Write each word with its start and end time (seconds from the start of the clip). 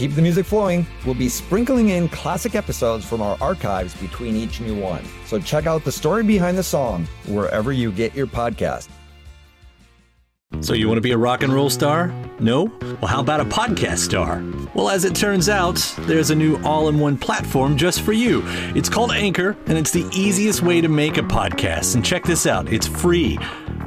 Keep 0.00 0.14
the 0.14 0.22
music 0.22 0.46
flowing, 0.46 0.86
we'll 1.04 1.14
be 1.14 1.28
sprinkling 1.28 1.90
in 1.90 2.08
classic 2.08 2.54
episodes 2.54 3.04
from 3.04 3.20
our 3.20 3.36
archives 3.38 3.94
between 4.00 4.34
each 4.34 4.58
new 4.58 4.74
one. 4.74 5.04
So 5.26 5.38
check 5.38 5.66
out 5.66 5.84
the 5.84 5.92
story 5.92 6.24
behind 6.24 6.56
the 6.56 6.62
song 6.62 7.06
wherever 7.26 7.70
you 7.70 7.92
get 7.92 8.14
your 8.14 8.26
podcast. 8.26 8.88
So, 10.62 10.72
you 10.74 10.88
want 10.88 10.96
to 10.96 11.02
be 11.02 11.12
a 11.12 11.18
rock 11.18 11.42
and 11.42 11.52
roll 11.52 11.70
star? 11.70 12.12
No? 12.40 12.64
Well, 12.80 13.06
how 13.06 13.20
about 13.20 13.40
a 13.40 13.44
podcast 13.44 13.98
star? 13.98 14.42
Well, 14.74 14.88
as 14.88 15.04
it 15.04 15.14
turns 15.14 15.48
out, 15.48 15.76
there's 16.00 16.30
a 16.30 16.34
new 16.34 16.60
all 16.64 16.88
in 16.88 16.98
one 16.98 17.16
platform 17.16 17.76
just 17.76 18.00
for 18.00 18.12
you. 18.12 18.42
It's 18.74 18.88
called 18.88 19.12
Anchor, 19.12 19.56
and 19.66 19.78
it's 19.78 19.92
the 19.92 20.04
easiest 20.12 20.62
way 20.62 20.80
to 20.80 20.88
make 20.88 21.18
a 21.18 21.22
podcast. 21.22 21.94
And 21.94 22.04
check 22.04 22.24
this 22.24 22.46
out 22.46 22.72
it's 22.72 22.88
free. 22.88 23.38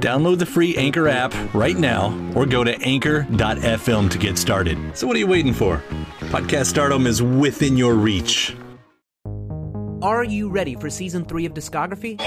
Download 0.00 0.38
the 0.38 0.46
free 0.46 0.76
Anchor 0.76 1.08
app 1.08 1.34
right 1.54 1.76
now 1.76 2.12
or 2.34 2.46
go 2.46 2.64
to 2.64 2.78
anchor.fm 2.82 4.10
to 4.10 4.18
get 4.18 4.38
started. 4.38 4.78
So, 4.96 5.06
what 5.06 5.16
are 5.16 5.20
you 5.20 5.26
waiting 5.26 5.52
for? 5.52 5.82
Podcast 6.30 6.66
stardom 6.66 7.06
is 7.06 7.22
within 7.22 7.76
your 7.76 7.94
reach. 7.94 8.54
Are 10.00 10.22
you 10.22 10.48
ready 10.48 10.76
for 10.76 10.88
season 10.88 11.24
three 11.24 11.44
of 11.44 11.54
Discography? 11.54 12.20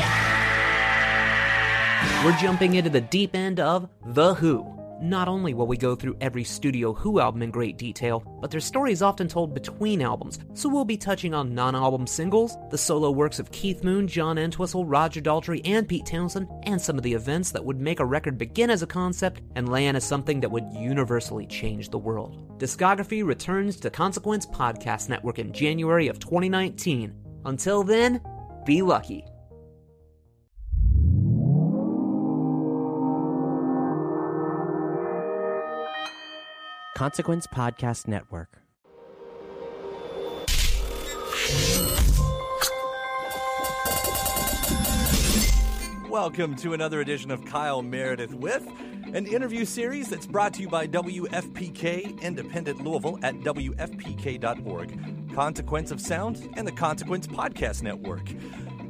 We're 2.26 2.38
jumping 2.38 2.76
into 2.76 2.90
the 2.90 3.02
deep 3.02 3.36
end 3.36 3.59
of 3.59 3.90
The 4.06 4.34
Who. 4.34 4.81
Not 5.02 5.28
only 5.28 5.56
will 5.56 5.66
we 5.66 5.78
go 5.78 5.96
through 5.96 6.16
every 6.22 6.44
Studio 6.44 6.94
Who 6.94 7.20
album 7.20 7.42
in 7.42 7.50
great 7.50 7.80
detail, 7.80 8.24
but 8.40 8.52
their 8.52 8.60
story 8.60 8.92
is 8.92 9.02
often 9.02 9.28
told 9.28 9.52
between 9.52 10.00
albums, 10.00 10.38
so 10.54 10.70
we'll 10.70 10.86
be 10.86 10.96
touching 10.96 11.34
on 11.34 11.56
non 11.56 11.76
album 11.76 12.06
singles, 12.06 12.56
the 12.70 12.78
solo 12.78 13.10
works 13.10 13.40
of 13.40 13.52
Keith 13.52 13.84
Moon, 13.84 14.08
John 14.08 14.38
Entwistle, 14.38 14.86
Roger 14.86 15.20
Daltrey, 15.20 15.60
and 15.66 15.88
Pete 15.88 16.06
Townshend, 16.06 16.48
and 16.68 16.80
some 16.80 16.98
of 16.98 17.04
the 17.04 17.14
events 17.14 17.50
that 17.50 17.66
would 17.66 17.82
make 17.82 18.00
a 18.00 18.06
record 18.06 18.38
begin 18.38 18.70
as 18.70 18.84
a 18.84 18.88
concept 18.88 19.42
and 19.56 19.70
land 19.70 19.98
as 19.98 20.04
something 20.04 20.40
that 20.40 20.52
would 20.52 20.72
universally 20.72 21.48
change 21.48 21.90
the 21.90 21.98
world. 21.98 22.60
Discography 22.60 23.26
returns 23.26 23.78
to 23.78 23.90
Consequence 23.90 24.46
Podcast 24.46 25.10
Network 25.10 25.40
in 25.40 25.52
January 25.52 26.10
of 26.10 26.20
2019. 26.20 27.12
Until 27.46 27.82
then, 27.82 28.22
be 28.68 28.84
lucky. 28.84 29.26
Consequence 37.02 37.48
Podcast 37.48 38.08
Network. 38.08 38.62
Welcome 46.08 46.56
to 46.58 46.74
another 46.74 47.02
edition 47.02 47.32
of 47.32 47.44
Kyle 47.44 47.82
Meredith 47.82 48.36
with 48.36 48.68
an 49.16 49.26
interview 49.26 49.66
series 49.66 50.10
that's 50.10 50.28
brought 50.28 50.54
to 50.54 50.62
you 50.62 50.70
by 50.70 50.86
WFPK 50.86 52.22
Independent 52.22 52.84
Louisville 52.84 53.18
at 53.24 53.34
WFPK.org, 53.40 55.34
Consequence 55.34 55.90
of 55.90 56.00
Sound, 56.00 56.54
and 56.56 56.68
the 56.68 56.72
Consequence 56.72 57.26
Podcast 57.26 57.82
Network. 57.82 58.32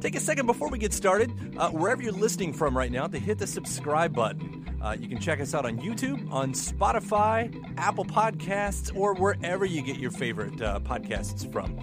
Take 0.02 0.16
a 0.16 0.20
second 0.20 0.44
before 0.44 0.68
we 0.68 0.78
get 0.78 0.92
started, 0.92 1.32
uh, 1.56 1.70
wherever 1.70 2.02
you're 2.02 2.12
listening 2.12 2.52
from 2.52 2.76
right 2.76 2.92
now, 2.92 3.06
to 3.06 3.18
hit 3.18 3.38
the 3.38 3.46
subscribe 3.46 4.14
button. 4.14 4.61
Uh, 4.82 4.96
you 4.98 5.08
can 5.08 5.20
check 5.20 5.40
us 5.40 5.54
out 5.54 5.64
on 5.64 5.78
YouTube, 5.78 6.28
on 6.32 6.52
Spotify, 6.52 7.54
Apple 7.78 8.04
Podcasts, 8.04 8.94
or 8.96 9.14
wherever 9.14 9.64
you 9.64 9.80
get 9.80 9.96
your 9.98 10.10
favorite 10.10 10.60
uh, 10.60 10.80
podcasts 10.80 11.50
from. 11.52 11.78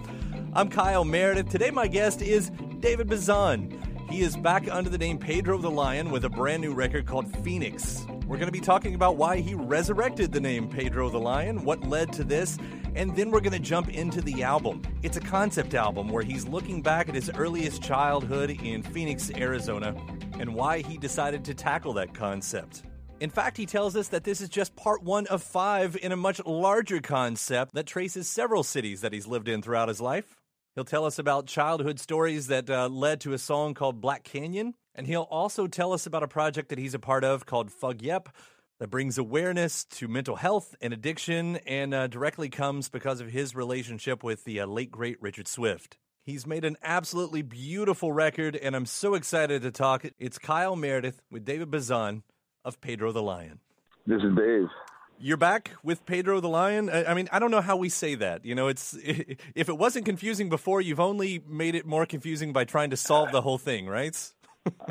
I'm 0.52 0.68
Kyle 0.68 1.06
Meredith. 1.06 1.48
Today, 1.48 1.70
my 1.70 1.88
guest 1.88 2.20
is 2.20 2.50
David 2.80 3.08
Bazan. 3.08 4.06
He 4.10 4.20
is 4.20 4.36
back 4.36 4.68
under 4.70 4.90
the 4.90 4.98
name 4.98 5.16
Pedro 5.16 5.56
the 5.56 5.70
Lion 5.70 6.10
with 6.10 6.26
a 6.26 6.28
brand 6.28 6.60
new 6.60 6.74
record 6.74 7.06
called 7.06 7.34
Phoenix. 7.42 8.04
We're 8.26 8.36
going 8.36 8.48
to 8.48 8.52
be 8.52 8.60
talking 8.60 8.94
about 8.94 9.16
why 9.16 9.38
he 9.38 9.54
resurrected 9.54 10.30
the 10.30 10.40
name 10.40 10.68
Pedro 10.68 11.08
the 11.08 11.18
Lion, 11.18 11.64
what 11.64 11.82
led 11.88 12.12
to 12.14 12.24
this, 12.24 12.58
and 12.94 13.16
then 13.16 13.30
we're 13.30 13.40
going 13.40 13.54
to 13.54 13.58
jump 13.58 13.88
into 13.88 14.20
the 14.20 14.42
album. 14.42 14.82
It's 15.02 15.16
a 15.16 15.20
concept 15.20 15.74
album 15.74 16.08
where 16.08 16.22
he's 16.22 16.46
looking 16.46 16.82
back 16.82 17.08
at 17.08 17.14
his 17.14 17.30
earliest 17.30 17.82
childhood 17.82 18.50
in 18.62 18.82
Phoenix, 18.82 19.30
Arizona, 19.34 19.96
and 20.38 20.54
why 20.54 20.82
he 20.82 20.98
decided 20.98 21.46
to 21.46 21.54
tackle 21.54 21.94
that 21.94 22.12
concept. 22.12 22.82
In 23.20 23.28
fact, 23.28 23.58
he 23.58 23.66
tells 23.66 23.96
us 23.96 24.08
that 24.08 24.24
this 24.24 24.40
is 24.40 24.48
just 24.48 24.74
part 24.76 25.02
one 25.02 25.26
of 25.26 25.42
five 25.42 25.94
in 25.94 26.10
a 26.10 26.16
much 26.16 26.40
larger 26.46 27.02
concept 27.02 27.74
that 27.74 27.84
traces 27.84 28.30
several 28.30 28.62
cities 28.62 29.02
that 29.02 29.12
he's 29.12 29.26
lived 29.26 29.46
in 29.46 29.60
throughout 29.60 29.88
his 29.88 30.00
life. 30.00 30.36
He'll 30.74 30.86
tell 30.86 31.04
us 31.04 31.18
about 31.18 31.46
childhood 31.46 32.00
stories 32.00 32.46
that 32.46 32.70
uh, 32.70 32.88
led 32.88 33.20
to 33.20 33.34
a 33.34 33.38
song 33.38 33.74
called 33.74 34.00
Black 34.00 34.24
Canyon, 34.24 34.72
and 34.94 35.06
he'll 35.06 35.28
also 35.30 35.66
tell 35.66 35.92
us 35.92 36.06
about 36.06 36.22
a 36.22 36.28
project 36.28 36.70
that 36.70 36.78
he's 36.78 36.94
a 36.94 36.98
part 36.98 37.22
of 37.22 37.44
called 37.44 37.70
Fug 37.70 38.00
Yep 38.00 38.30
that 38.78 38.88
brings 38.88 39.18
awareness 39.18 39.84
to 39.84 40.08
mental 40.08 40.36
health 40.36 40.74
and 40.80 40.94
addiction 40.94 41.56
and 41.66 41.92
uh, 41.92 42.06
directly 42.06 42.48
comes 42.48 42.88
because 42.88 43.20
of 43.20 43.28
his 43.28 43.54
relationship 43.54 44.24
with 44.24 44.44
the 44.44 44.60
uh, 44.60 44.66
late, 44.66 44.90
great 44.90 45.20
Richard 45.20 45.46
Swift. 45.46 45.98
He's 46.24 46.46
made 46.46 46.64
an 46.64 46.78
absolutely 46.82 47.42
beautiful 47.42 48.12
record, 48.12 48.56
and 48.56 48.74
I'm 48.74 48.86
so 48.86 49.12
excited 49.12 49.60
to 49.60 49.70
talk. 49.70 50.06
It's 50.18 50.38
Kyle 50.38 50.76
Meredith 50.76 51.20
with 51.30 51.44
David 51.44 51.70
Bazan 51.70 52.22
of 52.64 52.80
Pedro 52.80 53.12
the 53.12 53.22
Lion. 53.22 53.60
This 54.06 54.22
is 54.22 54.36
Dave. 54.36 54.68
You're 55.18 55.36
back 55.36 55.72
with 55.82 56.06
Pedro 56.06 56.40
the 56.40 56.48
Lion. 56.48 56.88
I 56.88 57.12
mean, 57.12 57.28
I 57.30 57.38
don't 57.38 57.50
know 57.50 57.60
how 57.60 57.76
we 57.76 57.90
say 57.90 58.14
that. 58.14 58.44
You 58.44 58.54
know, 58.54 58.68
it's 58.68 58.96
if 59.02 59.68
it 59.68 59.76
wasn't 59.76 60.06
confusing 60.06 60.48
before, 60.48 60.80
you've 60.80 61.00
only 61.00 61.42
made 61.46 61.74
it 61.74 61.86
more 61.86 62.06
confusing 62.06 62.52
by 62.52 62.64
trying 62.64 62.90
to 62.90 62.96
solve 62.96 63.30
the 63.30 63.42
whole 63.42 63.58
thing, 63.58 63.86
right? 63.86 64.16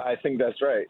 I 0.03 0.15
think 0.21 0.39
that's 0.39 0.61
right. 0.61 0.87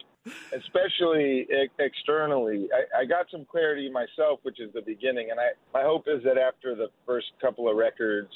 Especially 0.54 1.48
externally, 1.78 2.68
I, 2.74 3.00
I, 3.00 3.04
got 3.06 3.26
some 3.30 3.46
clarity 3.50 3.90
myself, 3.90 4.40
which 4.42 4.60
is 4.60 4.70
the 4.74 4.82
beginning, 4.82 5.30
and 5.30 5.40
I 5.40 5.52
my 5.72 5.82
hope 5.82 6.04
is 6.06 6.22
that 6.24 6.36
after 6.36 6.74
the 6.74 6.88
first 7.06 7.26
couple 7.40 7.70
of 7.70 7.76
records, 7.76 8.28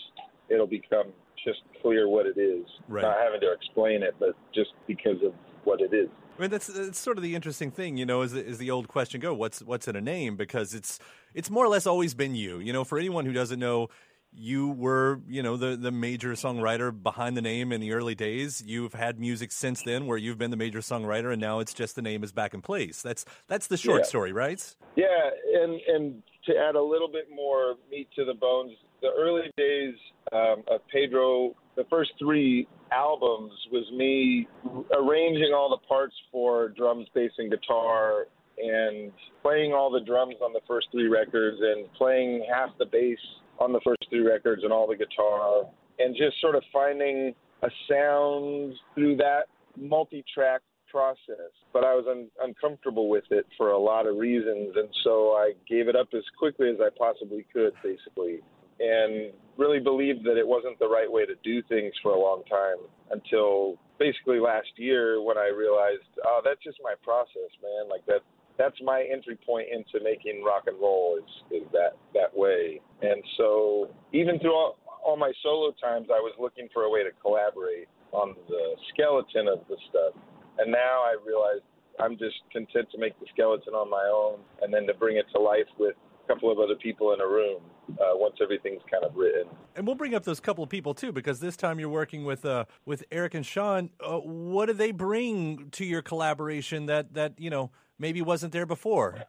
it'll 0.49 0.67
become 0.67 1.12
just 1.44 1.61
clear 1.82 2.08
what 2.08 2.25
it 2.25 2.38
is. 2.38 2.64
Right. 2.88 3.02
Not 3.02 3.19
having 3.23 3.41
to 3.43 3.52
explain 3.52 4.02
it, 4.02 4.14
but 4.19 4.31
just 4.55 4.70
because 4.87 5.23
of 5.23 5.35
what 5.64 5.82
it 5.82 5.93
is. 5.93 6.08
I 6.36 6.40
mean, 6.40 6.50
that's, 6.50 6.66
that's 6.66 6.98
sort 6.98 7.16
of 7.16 7.22
the 7.22 7.34
interesting 7.34 7.70
thing, 7.70 7.96
you 7.96 8.06
know, 8.06 8.22
is, 8.22 8.32
is 8.34 8.58
the 8.58 8.70
old 8.70 8.88
question 8.88 9.20
go, 9.20 9.32
what's, 9.34 9.62
what's 9.62 9.86
in 9.86 9.94
a 9.94 10.00
name? 10.00 10.36
Because 10.36 10.75
it's, 10.75 10.98
it's 11.32 11.48
more 11.48 11.64
or 11.64 11.69
less 11.69 11.86
always 11.86 12.12
been 12.14 12.34
you. 12.34 12.58
You 12.58 12.72
know, 12.72 12.82
for 12.82 12.98
anyone 12.98 13.25
who 13.25 13.32
doesn't 13.32 13.60
know, 13.60 13.88
you 14.36 14.70
were, 14.70 15.20
you 15.28 15.44
know, 15.44 15.56
the 15.56 15.76
the 15.76 15.92
major 15.92 16.32
songwriter 16.32 16.90
behind 16.90 17.36
the 17.36 17.42
name 17.42 17.70
in 17.70 17.81
the 17.81 17.92
early 17.92 18.16
days. 18.16 18.60
You've 18.66 18.92
had 18.92 19.20
music 19.20 19.52
since 19.52 19.82
then 19.82 20.06
where 20.06 20.19
you've 20.19 20.38
been 20.38 20.50
the 20.50 20.56
major 20.56 20.81
songwriter, 20.81 21.31
and 21.31 21.40
now 21.40 21.60
it's 21.60 21.72
just 21.72 21.94
the 21.94 22.02
name 22.02 22.25
is 22.25 22.32
back 22.32 22.52
in 22.52 22.60
place. 22.60 23.00
That's 23.00 23.25
that's 23.46 23.69
the 23.69 23.76
short 23.76 24.00
Yeah. 24.00 24.06
story, 24.06 24.32
right? 24.32 24.75
Yeah, 24.96 25.31
and 25.62 25.81
and 25.86 26.22
to 26.46 26.56
add 26.56 26.75
a 26.75 26.82
little 26.82 27.06
bit 27.06 27.28
more 27.32 27.76
meat 27.88 28.08
to 28.16 28.25
the 28.25 28.34
bones, 28.34 28.72
the 29.02 29.10
early 29.16 29.52
days 29.56 29.94
um, 30.32 30.64
of 30.66 30.81
Pedro, 30.92 31.54
the 31.76 31.84
first 31.88 32.10
three 32.19 32.66
albums 32.92 33.52
was 33.72 33.84
me 33.92 34.48
arranging 34.96 35.52
all 35.54 35.70
the 35.70 35.86
parts 35.86 36.14
for 36.31 36.69
drums, 36.70 37.06
bass, 37.14 37.31
and 37.38 37.50
guitar, 37.50 38.26
and 38.58 39.12
playing 39.42 39.72
all 39.72 39.90
the 39.90 40.00
drums 40.00 40.36
on 40.42 40.52
the 40.52 40.60
first 40.66 40.88
three 40.92 41.08
records, 41.08 41.58
and 41.60 41.92
playing 41.94 42.44
half 42.50 42.70
the 42.78 42.86
bass 42.86 43.19
on 43.58 43.72
the 43.72 43.81
first 43.84 44.04
three 44.08 44.20
records 44.20 44.62
and 44.64 44.72
all 44.72 44.86
the 44.86 44.96
guitar, 44.96 45.64
and 45.98 46.16
just 46.16 46.40
sort 46.40 46.54
of 46.54 46.62
finding 46.72 47.34
a 47.62 47.69
sound 47.88 48.75
through 48.94 49.16
that 49.16 49.44
multi-track 49.76 50.60
process, 50.94 51.50
but 51.72 51.82
I 51.82 51.94
was 51.94 52.04
un- 52.08 52.31
uncomfortable 52.40 53.08
with 53.08 53.25
it 53.31 53.46
for 53.56 53.72
a 53.72 53.78
lot 53.78 54.06
of 54.06 54.16
reasons, 54.16 54.75
and 54.76 54.88
so 55.02 55.32
I 55.32 55.52
gave 55.69 55.88
it 55.88 55.96
up 55.96 56.08
as 56.14 56.22
quickly 56.38 56.70
as 56.70 56.76
I 56.81 56.88
possibly 56.96 57.44
could, 57.52 57.72
basically, 57.82 58.40
and 58.80 59.32
really 59.56 59.80
believed 59.80 60.24
that 60.24 60.36
it 60.36 60.46
wasn't 60.46 60.78
the 60.78 60.88
right 60.88 61.10
way 61.10 61.24
to 61.26 61.34
do 61.42 61.62
things 61.68 61.92
for 62.02 62.12
a 62.12 62.18
long 62.18 62.42
time 62.50 62.78
until 63.10 63.78
basically 63.98 64.40
last 64.40 64.68
year 64.76 65.22
when 65.22 65.38
I 65.38 65.48
realized, 65.48 66.08
oh, 66.24 66.40
that's 66.44 66.62
just 66.62 66.78
my 66.82 66.94
process, 67.02 67.50
man. 67.62 67.88
Like 67.88 68.04
that. 68.06 68.20
That's 68.56 68.76
my 68.84 69.02
entry 69.12 69.36
point 69.44 69.66
into 69.72 69.98
making 70.04 70.44
rock 70.44 70.68
and 70.68 70.80
roll 70.80 71.18
is, 71.18 71.60
is 71.62 71.66
that 71.72 71.96
that 72.14 72.30
way, 72.36 72.80
and 73.02 73.20
so 73.36 73.88
even 74.12 74.38
through 74.38 74.54
all, 74.54 74.78
all 75.04 75.16
my 75.16 75.32
solo 75.42 75.72
times, 75.82 76.06
I 76.08 76.20
was 76.20 76.34
looking 76.38 76.68
for 76.72 76.84
a 76.84 76.90
way 76.90 77.02
to 77.02 77.10
collaborate 77.20 77.88
on 78.12 78.36
the 78.48 78.76
skeleton 78.92 79.48
of 79.48 79.58
the 79.68 79.76
stuff. 79.90 80.14
And 80.58 80.70
now 80.70 81.02
I 81.02 81.16
realize 81.26 81.60
I'm 81.98 82.16
just 82.16 82.36
content 82.52 82.88
to 82.92 82.98
make 82.98 83.18
the 83.18 83.26
skeleton 83.34 83.74
on 83.74 83.90
my 83.90 84.06
own 84.06 84.38
and 84.62 84.72
then 84.72 84.86
to 84.86 84.94
bring 84.94 85.16
it 85.16 85.26
to 85.34 85.40
life 85.40 85.66
with 85.78 85.96
couple 86.26 86.50
of 86.50 86.58
other 86.58 86.74
people 86.76 87.12
in 87.12 87.20
a 87.20 87.26
room 87.26 87.62
uh, 87.92 88.12
once 88.14 88.36
everything's 88.42 88.82
kind 88.90 89.04
of 89.04 89.14
written. 89.14 89.44
And 89.76 89.86
we'll 89.86 89.96
bring 89.96 90.14
up 90.14 90.24
those 90.24 90.40
couple 90.40 90.64
of 90.64 90.70
people 90.70 90.94
too, 90.94 91.12
because 91.12 91.40
this 91.40 91.56
time 91.56 91.78
you're 91.78 91.88
working 91.88 92.24
with 92.24 92.44
uh, 92.44 92.64
with 92.84 93.04
Eric 93.10 93.34
and 93.34 93.44
Sean. 93.44 93.90
Uh, 94.00 94.18
what 94.18 94.66
do 94.66 94.72
they 94.72 94.90
bring 94.90 95.68
to 95.72 95.84
your 95.84 96.02
collaboration 96.02 96.86
that 96.86 97.14
that 97.14 97.34
you 97.38 97.50
know 97.50 97.70
maybe 97.98 98.22
wasn't 98.22 98.52
there 98.52 98.66
before? 98.66 99.24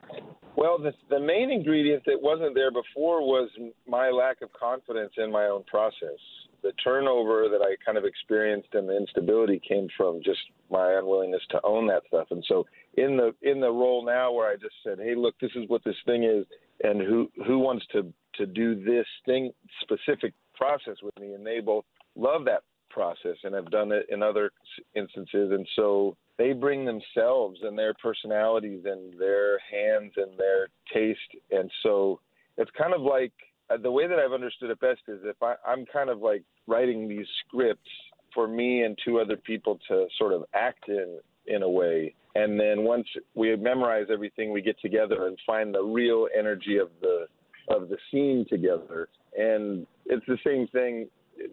Well, 0.56 0.78
the, 0.80 0.94
the 1.10 1.20
main 1.20 1.52
ingredient 1.52 2.04
that 2.06 2.22
wasn't 2.22 2.56
there 2.56 2.72
before 2.72 3.22
was 3.22 3.50
my 3.88 4.10
lack 4.10 4.42
of 4.42 4.50
confidence 4.54 5.12
in 5.18 5.32
my 5.32 5.46
own 5.46 5.64
process. 5.66 6.18
The 6.64 6.72
turnover 6.84 7.48
that 7.50 7.62
I 7.62 7.76
kind 7.86 7.98
of 7.98 8.06
experienced 8.06 8.70
and 8.74 8.88
the 8.88 8.98
instability 8.98 9.62
came 9.68 9.88
from 9.98 10.22
just 10.24 10.40
my 10.72 10.94
unwillingness 10.94 11.42
to 11.52 11.60
own 11.64 11.88
that 11.88 12.04
stuff. 12.08 12.28
And 12.32 12.44
so 12.48 12.66
in 12.96 13.18
the 13.18 13.36
in 13.42 13.60
the 13.60 13.70
role 13.70 14.04
now 14.04 14.32
where 14.32 14.50
I 14.50 14.56
just 14.56 14.74
said, 14.84 14.98
"Hey, 14.98 15.14
look, 15.14 15.36
this 15.40 15.52
is 15.56 15.66
what 15.68 15.84
this 15.84 15.96
thing 16.06 16.24
is, 16.24 16.46
and 16.84 17.02
who 17.02 17.32
who 17.46 17.60
wants 17.60 17.86
to 17.94 18.12
to 18.36 18.46
do 18.46 18.76
this 18.84 19.08
thing 19.26 19.52
specific 19.82 20.34
process 20.56 20.98
with 21.04 21.18
me?" 21.20 21.34
And 21.34 21.46
they 21.46 21.60
both 21.60 21.86
love 22.16 22.46
that 22.46 22.64
process 22.90 23.36
and 23.44 23.54
have 23.54 23.70
done 23.70 23.92
it 23.92 24.06
in 24.10 24.24
other 24.24 24.52
instances. 24.96 25.52
And 25.52 25.68
so 25.76 26.16
they 26.38 26.54
bring 26.54 26.86
themselves 26.86 27.60
and 27.62 27.78
their 27.78 27.94
personalities 28.02 28.84
and 28.86 29.20
their 29.20 29.60
hands 29.60 30.14
and 30.16 30.38
their 30.38 30.68
taste. 30.94 31.20
And 31.52 31.70
so 31.84 32.22
it's 32.58 32.72
kind 32.72 32.94
of 32.94 33.02
like 33.02 33.34
uh, 33.70 33.78
the 33.78 33.92
way 33.92 34.08
that 34.08 34.18
I've 34.18 34.32
understood 34.32 34.70
it 34.70 34.80
best 34.80 35.02
is 35.08 35.20
if 35.24 35.42
I, 35.44 35.56
I'm 35.68 35.86
kind 35.86 36.10
of 36.10 36.20
like 36.20 36.44
writing 36.68 37.08
these 37.08 37.28
scripts 37.46 37.90
for 38.34 38.48
me 38.48 38.84
and 38.84 38.98
two 39.04 39.20
other 39.20 39.38
people 39.38 39.80
to 39.90 40.08
sort 40.18 40.34
of 40.34 40.46
act 40.54 40.88
in 40.88 41.20
in 41.48 41.62
a 41.64 41.70
way. 41.70 42.15
And 42.36 42.60
then 42.60 42.84
once 42.84 43.08
we 43.34 43.56
memorize 43.56 44.08
everything, 44.12 44.52
we 44.52 44.62
get 44.62 44.80
together 44.82 45.28
and 45.28 45.38
find 45.46 45.74
the 45.74 45.82
real 45.82 46.28
energy 46.38 46.78
of 46.78 46.90
the 47.02 47.28
of 47.70 47.90
the 47.90 47.98
scene 48.12 48.46
together. 48.48 49.08
And 49.38 49.88
it's 50.06 50.26
the 50.28 50.38
same 50.46 50.68
thing, 50.68 51.08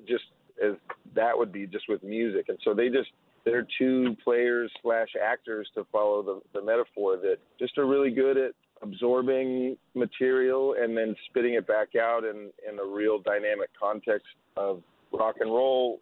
just 0.06 0.24
as 0.62 0.74
that 1.14 1.36
would 1.36 1.52
be 1.52 1.66
just 1.66 1.84
with 1.88 2.02
music. 2.02 2.46
And 2.48 2.58
so 2.64 2.74
they 2.74 2.88
just 2.88 3.10
they're 3.44 3.66
two 3.78 4.16
players 4.22 4.70
slash 4.82 5.08
actors 5.20 5.68
to 5.74 5.86
follow 5.90 6.22
the, 6.22 6.40
the 6.58 6.64
metaphor 6.64 7.16
that 7.16 7.36
just 7.58 7.76
are 7.78 7.86
really 7.86 8.10
good 8.10 8.36
at 8.36 8.52
absorbing 8.82 9.76
material 9.94 10.74
and 10.80 10.96
then 10.96 11.14
spitting 11.28 11.54
it 11.54 11.66
back 11.66 11.94
out 11.96 12.24
in, 12.24 12.50
in 12.68 12.78
a 12.78 12.84
real 12.84 13.20
dynamic 13.20 13.70
context 13.80 14.26
of 14.56 14.82
rock 15.12 15.36
and 15.40 15.50
roll. 15.50 16.00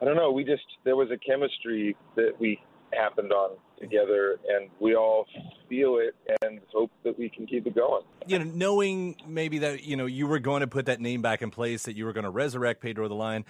I 0.00 0.04
don't 0.04 0.16
know. 0.16 0.30
We 0.30 0.44
just 0.44 0.62
there 0.84 0.96
was 0.96 1.08
a 1.10 1.18
chemistry 1.18 1.96
that 2.16 2.32
we 2.38 2.60
happened 2.92 3.32
on 3.32 3.56
together, 3.82 4.38
and 4.48 4.70
we 4.80 4.94
all 4.94 5.26
feel 5.68 5.98
it 5.98 6.14
and 6.42 6.60
hope 6.72 6.90
that 7.04 7.18
we 7.18 7.28
can 7.28 7.46
keep 7.46 7.66
it 7.66 7.74
going. 7.74 8.02
You 8.26 8.38
know, 8.38 8.44
knowing 8.44 9.16
maybe 9.26 9.58
that 9.58 9.84
you 9.84 9.96
know 9.96 10.06
you 10.06 10.26
were 10.26 10.38
going 10.38 10.60
to 10.60 10.66
put 10.66 10.86
that 10.86 11.00
name 11.00 11.20
back 11.20 11.42
in 11.42 11.50
place, 11.50 11.82
that 11.82 11.96
you 11.96 12.06
were 12.06 12.14
going 12.14 12.24
to 12.24 12.30
resurrect 12.30 12.80
Pedro 12.80 13.08
the 13.08 13.14
Lion. 13.14 13.44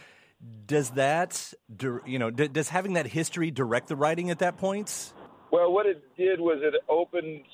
Does 0.66 0.90
that, 0.90 1.54
you 2.04 2.18
know, 2.18 2.30
does 2.30 2.68
having 2.68 2.94
that 2.94 3.06
history 3.06 3.52
direct 3.52 3.86
the 3.86 3.94
writing 3.94 4.28
at 4.30 4.40
that 4.40 4.56
point? 4.56 5.12
Well, 5.52 5.70
what 5.72 5.86
it 5.86 6.02
did 6.16 6.40
was 6.40 6.58
it 6.62 6.74
opened 6.88 7.44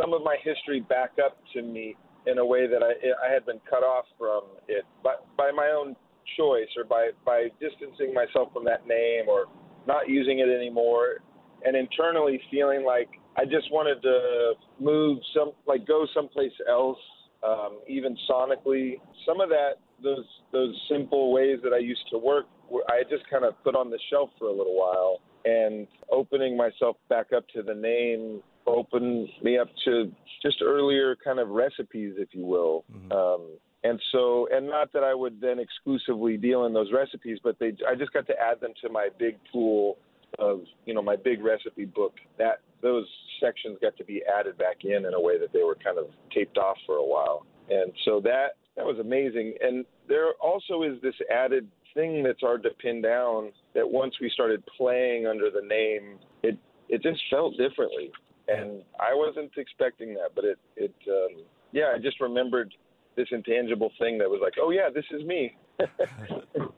some 0.00 0.14
of 0.14 0.22
my 0.22 0.36
history 0.42 0.80
back 0.80 1.10
up 1.22 1.36
to 1.52 1.60
me 1.60 1.94
in 2.26 2.38
a 2.38 2.46
way 2.46 2.66
that 2.66 2.82
I, 2.82 2.92
I 3.28 3.30
had 3.30 3.44
been 3.44 3.60
cut 3.68 3.82
off 3.82 4.06
from 4.16 4.44
it 4.66 4.84
by, 5.04 5.16
by 5.36 5.50
my 5.50 5.74
own 5.76 5.94
choice 6.38 6.68
or 6.78 6.84
by, 6.84 7.10
by 7.26 7.48
distancing 7.60 8.14
myself 8.14 8.50
from 8.54 8.64
that 8.64 8.86
name 8.86 9.28
or 9.28 9.46
not 9.86 10.08
using 10.08 10.38
it 10.38 10.48
anymore 10.48 11.18
and 11.64 11.76
internally 11.76 12.40
feeling 12.50 12.84
like 12.84 13.08
I 13.36 13.44
just 13.44 13.70
wanted 13.70 14.02
to 14.02 14.54
move 14.78 15.18
some, 15.34 15.52
like 15.66 15.86
go 15.86 16.06
someplace 16.14 16.52
else, 16.68 16.98
um, 17.42 17.78
even 17.88 18.16
sonically. 18.30 19.00
Some 19.26 19.40
of 19.40 19.48
that, 19.48 19.74
those 20.02 20.26
those 20.52 20.74
simple 20.90 21.32
ways 21.32 21.58
that 21.62 21.72
I 21.72 21.78
used 21.78 22.04
to 22.10 22.18
work, 22.18 22.46
I 22.88 23.02
just 23.08 23.28
kind 23.30 23.44
of 23.44 23.54
put 23.64 23.74
on 23.74 23.90
the 23.90 23.98
shelf 24.10 24.30
for 24.38 24.48
a 24.48 24.52
little 24.52 24.76
while. 24.78 25.20
And 25.44 25.88
opening 26.10 26.56
myself 26.56 26.96
back 27.08 27.32
up 27.36 27.44
to 27.54 27.62
the 27.62 27.74
name 27.74 28.42
opened 28.66 29.28
me 29.42 29.58
up 29.58 29.68
to 29.84 30.12
just 30.40 30.62
earlier 30.62 31.16
kind 31.24 31.40
of 31.40 31.48
recipes, 31.48 32.14
if 32.16 32.28
you 32.32 32.44
will. 32.44 32.84
Um, 33.10 33.58
and 33.84 34.00
so, 34.12 34.48
and 34.52 34.66
not 34.66 34.92
that 34.92 35.02
I 35.02 35.14
would 35.14 35.40
then 35.40 35.58
exclusively 35.58 36.36
deal 36.36 36.66
in 36.66 36.72
those 36.72 36.92
recipes, 36.92 37.38
but 37.42 37.58
they, 37.58 37.72
I 37.88 37.96
just 37.96 38.12
got 38.12 38.26
to 38.28 38.34
add 38.38 38.60
them 38.60 38.72
to 38.82 38.88
my 38.88 39.08
big 39.18 39.36
pool 39.52 39.98
of, 40.38 40.60
you 40.86 40.94
know, 40.94 41.02
my 41.02 41.16
big 41.16 41.42
recipe 41.42 41.84
book. 41.84 42.14
That 42.38 42.60
those 42.82 43.06
sections 43.40 43.78
got 43.80 43.96
to 43.96 44.04
be 44.04 44.22
added 44.24 44.58
back 44.58 44.84
in 44.84 45.04
in 45.06 45.14
a 45.14 45.20
way 45.20 45.38
that 45.38 45.52
they 45.52 45.62
were 45.62 45.76
kind 45.76 45.98
of 45.98 46.06
taped 46.34 46.58
off 46.58 46.76
for 46.86 46.96
a 46.96 47.04
while. 47.04 47.46
And 47.70 47.92
so 48.04 48.20
that 48.24 48.56
that 48.76 48.84
was 48.84 48.98
amazing. 48.98 49.54
And 49.60 49.84
there 50.08 50.32
also 50.40 50.82
is 50.82 51.00
this 51.02 51.14
added 51.30 51.68
thing 51.94 52.22
that's 52.22 52.40
hard 52.40 52.62
to 52.62 52.70
pin 52.70 53.02
down 53.02 53.52
that 53.74 53.88
once 53.88 54.14
we 54.20 54.30
started 54.30 54.62
playing 54.76 55.26
under 55.26 55.50
the 55.50 55.62
name, 55.66 56.18
it 56.42 56.58
it 56.88 57.02
just 57.02 57.20
felt 57.30 57.56
differently. 57.56 58.10
And 58.48 58.82
I 58.98 59.14
wasn't 59.14 59.52
expecting 59.56 60.14
that, 60.14 60.30
but 60.34 60.44
it 60.44 60.58
it 60.76 60.94
um, 61.08 61.44
yeah, 61.72 61.92
I 61.94 61.98
just 61.98 62.20
remembered 62.20 62.74
this 63.16 63.28
intangible 63.30 63.92
thing 63.98 64.18
that 64.18 64.28
was 64.28 64.40
like, 64.42 64.54
oh 64.60 64.70
yeah, 64.70 64.88
this 64.92 65.04
is 65.10 65.24
me. 65.24 65.56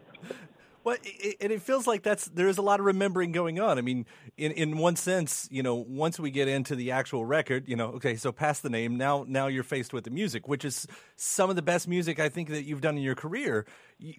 Well, 0.84 0.98
it, 1.02 1.38
and 1.40 1.50
it 1.50 1.62
feels 1.62 1.86
like 1.86 2.02
that's 2.02 2.26
there 2.26 2.46
is 2.46 2.58
a 2.58 2.62
lot 2.62 2.78
of 2.78 2.84
remembering 2.84 3.32
going 3.32 3.58
on. 3.58 3.78
I 3.78 3.80
mean, 3.80 4.04
in 4.36 4.52
in 4.52 4.76
one 4.76 4.96
sense, 4.96 5.48
you 5.50 5.62
know, 5.62 5.74
once 5.74 6.20
we 6.20 6.30
get 6.30 6.46
into 6.46 6.76
the 6.76 6.90
actual 6.90 7.24
record, 7.24 7.66
you 7.68 7.74
know, 7.74 7.86
okay, 7.92 8.16
so 8.16 8.32
past 8.32 8.62
the 8.62 8.68
name, 8.68 8.96
now 8.98 9.24
now 9.26 9.46
you're 9.46 9.62
faced 9.62 9.94
with 9.94 10.04
the 10.04 10.10
music, 10.10 10.46
which 10.46 10.62
is 10.62 10.86
some 11.16 11.48
of 11.48 11.56
the 11.56 11.62
best 11.62 11.88
music 11.88 12.20
I 12.20 12.28
think 12.28 12.50
that 12.50 12.64
you've 12.64 12.82
done 12.82 12.98
in 12.98 13.02
your 13.02 13.14
career. 13.14 13.64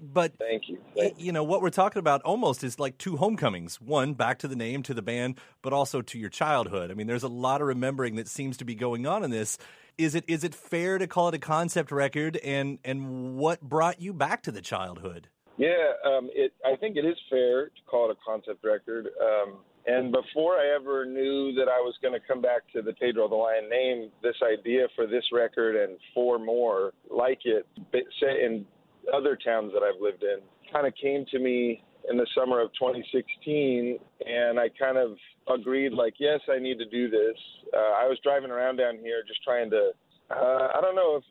But 0.01 0.37
Thank 0.39 0.67
you. 0.67 0.79
y- 0.95 1.13
you 1.17 1.31
know 1.31 1.43
what 1.43 1.61
we're 1.61 1.69
talking 1.69 1.99
about 1.99 2.23
almost 2.23 2.63
is 2.63 2.79
like 2.79 2.97
two 2.97 3.17
homecomings. 3.17 3.79
One 3.79 4.15
back 4.15 4.39
to 4.39 4.47
the 4.47 4.55
name, 4.55 4.81
to 4.83 4.95
the 4.95 5.03
band, 5.03 5.39
but 5.61 5.71
also 5.71 6.01
to 6.01 6.17
your 6.17 6.29
childhood. 6.29 6.89
I 6.89 6.95
mean, 6.95 7.05
there's 7.05 7.23
a 7.23 7.27
lot 7.27 7.61
of 7.61 7.67
remembering 7.67 8.15
that 8.15 8.27
seems 8.27 8.57
to 8.57 8.65
be 8.65 8.73
going 8.73 9.05
on 9.05 9.23
in 9.23 9.29
this. 9.29 9.59
Is 9.99 10.15
it 10.15 10.23
is 10.27 10.43
it 10.43 10.55
fair 10.55 10.97
to 10.97 11.05
call 11.05 11.29
it 11.29 11.35
a 11.35 11.39
concept 11.39 11.91
record? 11.91 12.37
And 12.37 12.79
and 12.83 13.35
what 13.35 13.61
brought 13.61 14.01
you 14.01 14.13
back 14.13 14.41
to 14.43 14.51
the 14.51 14.61
childhood? 14.61 15.29
Yeah, 15.57 15.93
um, 16.05 16.29
it. 16.33 16.53
I 16.65 16.75
think 16.75 16.97
it 16.97 17.05
is 17.05 17.15
fair 17.29 17.67
to 17.67 17.81
call 17.87 18.09
it 18.09 18.17
a 18.17 18.25
concept 18.25 18.63
record. 18.63 19.07
Um, 19.21 19.59
and 19.87 20.11
before 20.11 20.55
I 20.55 20.75
ever 20.75 21.05
knew 21.05 21.53
that 21.53 21.69
I 21.69 21.79
was 21.79 21.93
going 22.01 22.13
to 22.13 22.27
come 22.27 22.41
back 22.41 22.61
to 22.73 22.81
the 22.81 22.93
Pedro 22.93 23.29
the 23.29 23.35
Lion 23.35 23.69
name, 23.69 24.09
this 24.23 24.35
idea 24.43 24.87
for 24.95 25.05
this 25.05 25.23
record 25.31 25.75
and 25.75 25.97
four 26.13 26.39
more 26.39 26.91
like 27.09 27.41
it, 27.45 27.67
say 27.93 28.43
in 28.43 28.65
other 29.13 29.37
towns 29.37 29.71
that 29.73 29.83
I've 29.83 30.01
lived 30.01 30.23
in, 30.23 30.39
kind 30.73 30.87
of 30.87 30.93
came 31.01 31.25
to 31.31 31.39
me 31.39 31.83
in 32.09 32.17
the 32.17 32.27
summer 32.35 32.61
of 32.61 32.71
2016, 32.73 33.99
and 34.25 34.59
I 34.59 34.69
kind 34.69 34.97
of 34.97 35.17
agreed, 35.47 35.93
like, 35.93 36.15
yes, 36.19 36.39
I 36.49 36.59
need 36.59 36.79
to 36.79 36.85
do 36.85 37.09
this. 37.09 37.37
Uh, 37.73 37.93
I 38.01 38.07
was 38.07 38.17
driving 38.23 38.51
around 38.51 38.77
down 38.77 38.97
here 38.97 39.23
just 39.27 39.43
trying 39.43 39.69
to, 39.69 39.91
uh, 40.31 40.69
I 40.75 40.79
don't 40.81 40.95
know 40.95 41.17
if 41.17 41.23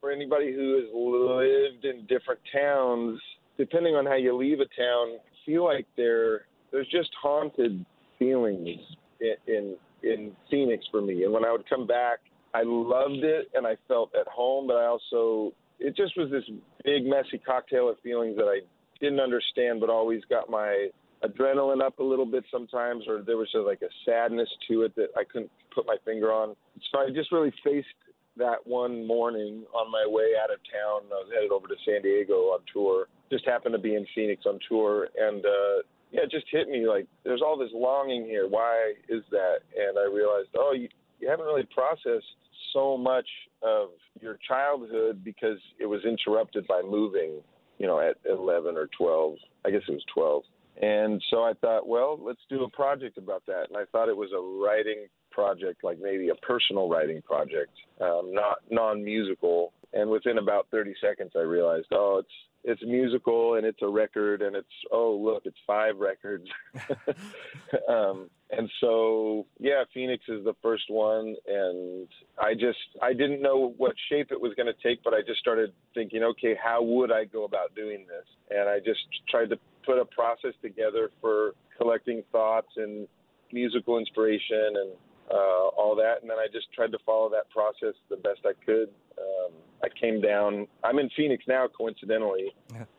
for 0.00 0.10
anybody 0.10 0.52
who 0.52 0.76
has 0.76 0.88
lived 0.94 1.84
in 1.84 2.06
different 2.06 2.40
towns, 2.54 3.18
depending 3.58 3.94
on 3.94 4.06
how 4.06 4.14
you 4.14 4.36
leave 4.36 4.60
a 4.60 4.80
town, 4.80 5.18
feel 5.44 5.64
like 5.64 5.86
there 5.96 6.46
there's 6.72 6.88
just 6.88 7.10
haunted 7.20 7.84
feelings 8.18 8.80
in, 9.20 9.34
in 9.46 9.76
in 10.02 10.32
Phoenix 10.50 10.84
for 10.90 11.00
me. 11.00 11.24
And 11.24 11.32
when 11.32 11.44
I 11.44 11.52
would 11.52 11.68
come 11.68 11.86
back, 11.86 12.18
I 12.54 12.62
loved 12.64 13.24
it 13.24 13.48
and 13.54 13.66
I 13.66 13.76
felt 13.88 14.14
at 14.14 14.26
home, 14.28 14.66
but 14.66 14.76
I 14.76 14.86
also 14.86 15.52
it 15.78 15.96
just 15.96 16.16
was 16.16 16.30
this 16.30 16.44
big 16.84 17.04
messy 17.04 17.38
cocktail 17.38 17.88
of 17.88 17.96
feelings 18.02 18.36
that 18.36 18.46
I 18.46 18.60
didn't 19.00 19.20
understand, 19.20 19.80
but 19.80 19.90
always 19.90 20.22
got 20.28 20.48
my 20.48 20.88
adrenaline 21.24 21.82
up 21.82 21.98
a 21.98 22.02
little 22.02 22.26
bit 22.26 22.44
sometimes, 22.50 23.04
or 23.08 23.22
there 23.22 23.36
was 23.36 23.48
like 23.54 23.82
a 23.82 23.92
sadness 24.04 24.48
to 24.68 24.82
it 24.82 24.94
that 24.96 25.08
I 25.16 25.24
couldn't 25.24 25.50
put 25.74 25.86
my 25.86 25.96
finger 26.04 26.32
on. 26.32 26.56
So 26.90 27.00
I 27.00 27.10
just 27.14 27.32
really 27.32 27.52
faced 27.64 27.88
that 28.36 28.66
one 28.66 29.06
morning 29.06 29.64
on 29.74 29.90
my 29.90 30.04
way 30.06 30.32
out 30.42 30.50
of 30.50 30.58
town. 30.70 31.08
I 31.10 31.24
was 31.24 31.30
headed 31.34 31.50
over 31.50 31.68
to 31.68 31.74
San 31.86 32.02
Diego 32.02 32.52
on 32.52 32.60
tour. 32.72 33.06
Just 33.30 33.46
happened 33.46 33.74
to 33.74 33.78
be 33.78 33.94
in 33.94 34.06
Phoenix 34.14 34.44
on 34.46 34.58
tour, 34.68 35.08
and 35.18 35.44
uh, 35.44 35.82
yeah, 36.12 36.22
it 36.22 36.30
just 36.30 36.46
hit 36.50 36.68
me 36.68 36.86
like 36.88 37.06
there's 37.24 37.42
all 37.42 37.58
this 37.58 37.70
longing 37.74 38.24
here. 38.24 38.46
Why 38.48 38.94
is 39.08 39.22
that? 39.30 39.58
And 39.76 39.98
I 39.98 40.04
realized, 40.04 40.48
oh, 40.56 40.72
you, 40.76 40.88
you 41.20 41.28
haven't 41.28 41.46
really 41.46 41.68
processed 41.74 42.26
so 42.72 42.96
much 42.96 43.26
of 43.62 43.88
your 44.20 44.38
childhood 44.46 45.24
because 45.24 45.58
it 45.78 45.86
was 45.86 46.04
interrupted 46.04 46.66
by 46.66 46.82
moving. 46.82 47.40
You 47.78 47.86
know, 47.86 48.00
at 48.00 48.16
11 48.24 48.74
or 48.78 48.88
12. 48.96 49.34
I 49.66 49.70
guess 49.70 49.82
it 49.86 49.92
was 49.92 50.04
12. 50.14 50.44
And 50.82 51.22
so 51.30 51.42
I 51.42 51.52
thought, 51.60 51.88
well, 51.88 52.18
let's 52.20 52.40
do 52.50 52.64
a 52.64 52.70
project 52.70 53.18
about 53.18 53.44
that. 53.46 53.64
And 53.68 53.76
I 53.76 53.84
thought 53.92 54.08
it 54.08 54.16
was 54.16 54.30
a 54.32 54.40
writing 54.40 55.06
project, 55.30 55.82
like 55.82 55.98
maybe 56.00 56.28
a 56.28 56.34
personal 56.36 56.88
writing 56.88 57.22
project, 57.22 57.72
um, 58.00 58.30
not 58.32 58.58
non-musical. 58.70 59.72
And 59.96 60.10
within 60.10 60.36
about 60.36 60.66
30 60.70 60.94
seconds, 61.00 61.32
I 61.34 61.40
realized, 61.40 61.86
oh, 61.90 62.18
it's 62.20 62.28
it's 62.68 62.82
musical 62.84 63.54
and 63.54 63.64
it's 63.64 63.80
a 63.80 63.88
record 63.88 64.42
and 64.42 64.56
it's 64.56 64.66
oh 64.92 65.12
look, 65.14 65.42
it's 65.46 65.56
five 65.66 65.96
records. 65.98 66.46
um, 67.88 68.28
and 68.50 68.68
so 68.80 69.46
yeah, 69.58 69.84
Phoenix 69.94 70.24
is 70.28 70.44
the 70.44 70.54
first 70.62 70.84
one, 70.88 71.34
and 71.46 72.08
I 72.38 72.52
just 72.54 72.78
I 73.00 73.12
didn't 73.12 73.40
know 73.40 73.72
what 73.78 73.94
shape 74.10 74.32
it 74.32 74.40
was 74.40 74.52
going 74.54 74.66
to 74.66 74.82
take, 74.86 75.02
but 75.02 75.14
I 75.14 75.22
just 75.26 75.40
started 75.40 75.72
thinking, 75.94 76.22
okay, 76.22 76.54
how 76.62 76.82
would 76.82 77.10
I 77.10 77.24
go 77.24 77.44
about 77.44 77.74
doing 77.74 78.04
this? 78.06 78.26
And 78.50 78.68
I 78.68 78.78
just 78.78 79.00
tried 79.30 79.48
to 79.50 79.58
put 79.84 79.98
a 79.98 80.04
process 80.04 80.52
together 80.60 81.10
for 81.20 81.52
collecting 81.78 82.22
thoughts 82.32 82.72
and 82.76 83.08
musical 83.52 83.98
inspiration 83.98 84.74
and 84.74 84.90
uh, 85.30 85.68
all 85.78 85.96
that, 85.96 86.16
and 86.20 86.30
then 86.30 86.38
I 86.38 86.48
just 86.52 86.66
tried 86.74 86.92
to 86.92 86.98
follow 87.06 87.30
that 87.30 87.48
process 87.50 87.94
the 88.10 88.16
best 88.16 88.40
I 88.44 88.52
could. 88.64 88.88
Um, 89.18 89.52
I 89.82 89.88
came 90.00 90.20
down. 90.20 90.66
I'm 90.84 90.98
in 90.98 91.10
Phoenix 91.16 91.44
now, 91.46 91.66
coincidentally. 91.68 92.52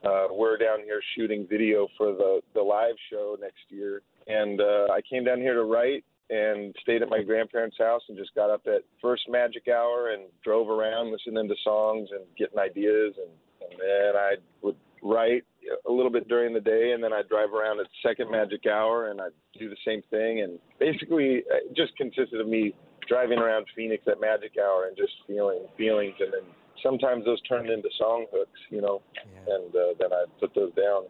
Uh, 0.06 0.28
we're 0.32 0.58
down 0.58 0.80
here 0.86 1.02
shooting 1.16 1.46
video 1.50 1.88
for 1.98 2.14
the 2.14 2.42
the 2.54 2.62
live 2.62 2.96
show 3.12 3.36
next 3.40 3.64
year, 3.70 4.02
and 4.28 4.62
uh, 4.62 4.88
I 4.92 5.02
came 5.10 5.24
down 5.24 5.40
here 5.40 5.54
to 5.54 5.64
write 5.64 6.04
and 6.30 6.76
stayed 6.82 7.02
at 7.02 7.10
my 7.10 7.22
grandparents' 7.24 7.78
house 7.78 8.02
and 8.10 8.18
just 8.18 8.34
got 8.36 8.50
up 8.50 8.62
at 8.68 8.84
first 9.02 9.24
magic 9.30 9.68
hour 9.68 10.12
and 10.12 10.24
drove 10.44 10.70
around 10.70 11.12
listening 11.12 11.48
to 11.48 11.56
songs 11.64 12.10
and 12.12 12.24
getting 12.38 12.60
ideas, 12.60 13.16
and, 13.18 13.72
and 13.72 13.80
then 13.80 14.16
I 14.16 14.36
would 14.62 14.76
write 15.02 15.44
a 15.88 15.92
little 15.92 16.12
bit 16.12 16.28
during 16.28 16.54
the 16.54 16.60
day, 16.60 16.92
and 16.94 17.04
then 17.04 17.14
I'd 17.14 17.28
drive 17.28 17.54
around 17.54 17.80
at 17.80 17.88
second 18.06 18.32
magic 18.32 18.66
hour 18.66 19.10
and 19.10 19.22
I'd 19.22 19.32
do 19.58 19.70
the 19.70 19.78
same 19.86 20.02
thing. 20.10 20.42
And 20.42 20.60
basically, 20.80 21.44
it 21.48 21.76
just 21.76 21.96
consisted 21.98 22.40
of 22.40 22.48
me 22.48 22.74
driving 23.08 23.40
around 23.40 23.66
Phoenix 23.76 24.04
at 24.08 24.20
magic 24.20 24.54
hour 24.60 24.86
and 24.88 24.98
just 24.98 25.14
feeling 25.26 25.66
feelings, 25.78 26.16
and 26.20 26.34
then 26.34 26.42
sometimes 26.84 27.26
those 27.26 27.42
turned 27.42 27.70
into 27.70 27.90
song 27.98 28.26
hooks, 28.32 28.60
you 28.70 28.82
know, 28.82 29.02
yeah. 29.16 29.56
and 29.56 29.76
uh, 29.76 29.94
then 30.00 30.14
I'd 30.14 30.40
put 30.40 30.54
those 30.56 30.74
down. 30.74 31.06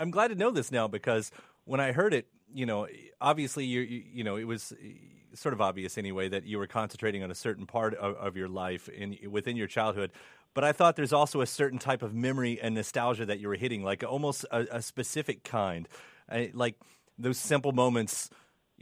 I'm 0.00 0.10
glad 0.10 0.28
to 0.28 0.34
know 0.34 0.50
this 0.50 0.72
now 0.72 0.88
because 0.88 1.30
when 1.64 1.80
I 1.80 1.92
heard 1.92 2.14
it, 2.14 2.26
you 2.52 2.66
know, 2.66 2.86
obviously 3.20 3.64
you 3.64 3.80
you 3.80 4.24
know 4.24 4.36
it 4.36 4.44
was 4.44 4.72
sort 5.34 5.54
of 5.54 5.60
obvious 5.62 5.96
anyway 5.96 6.28
that 6.28 6.44
you 6.44 6.58
were 6.58 6.66
concentrating 6.66 7.22
on 7.22 7.30
a 7.30 7.34
certain 7.34 7.64
part 7.64 7.94
of, 7.94 8.14
of 8.16 8.36
your 8.36 8.48
life 8.48 8.88
in 8.88 9.16
within 9.30 9.56
your 9.56 9.66
childhood 9.66 10.10
but 10.54 10.64
I 10.64 10.72
thought 10.72 10.96
there's 10.96 11.12
also 11.12 11.40
a 11.40 11.46
certain 11.46 11.78
type 11.78 12.02
of 12.02 12.14
memory 12.14 12.60
and 12.60 12.74
nostalgia 12.74 13.26
that 13.26 13.40
you 13.40 13.48
were 13.48 13.56
hitting, 13.56 13.82
like 13.82 14.04
almost 14.04 14.44
a, 14.50 14.66
a 14.70 14.82
specific 14.82 15.44
kind, 15.44 15.88
I, 16.28 16.50
like 16.52 16.76
those 17.18 17.38
simple 17.38 17.72
moments, 17.72 18.30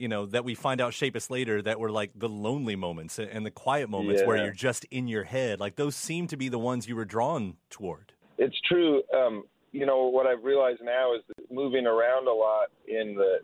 you 0.01 0.09
know, 0.09 0.25
that 0.25 0.45
we 0.45 0.55
find 0.55 0.81
out 0.81 0.95
shape 0.95 1.15
us 1.15 1.29
later 1.29 1.61
that 1.61 1.79
were 1.79 1.91
like 1.91 2.11
the 2.17 2.29
lonely 2.29 2.75
moments 2.75 3.19
and 3.19 3.45
the 3.45 3.51
quiet 3.51 3.91
moments 3.91 4.23
yeah. 4.23 4.27
where 4.27 4.39
you're 4.39 4.51
just 4.51 4.85
in 4.87 5.07
your 5.07 5.25
head. 5.25 5.61
Like 5.61 5.77
those 5.77 5.95
seem 5.95 6.27
to 6.29 6.39
be 6.39 6.49
the 6.49 6.59
ones 6.59 6.89
you 6.89 6.97
were 6.97 7.05
drawn 7.05 7.57
toward. 7.69 8.13
It's 8.39 8.59
true. 8.67 9.03
Um, 9.15 9.45
you 9.73 9.85
know, 9.85 10.07
what 10.07 10.27
I've 10.27 10.43
realized 10.43 10.81
now 10.83 11.15
is 11.15 11.21
that 11.29 11.53
moving 11.53 11.87
around 11.87 12.29
a 12.29 12.33
lot 12.33 12.69
in 12.89 13.15
the 13.15 13.41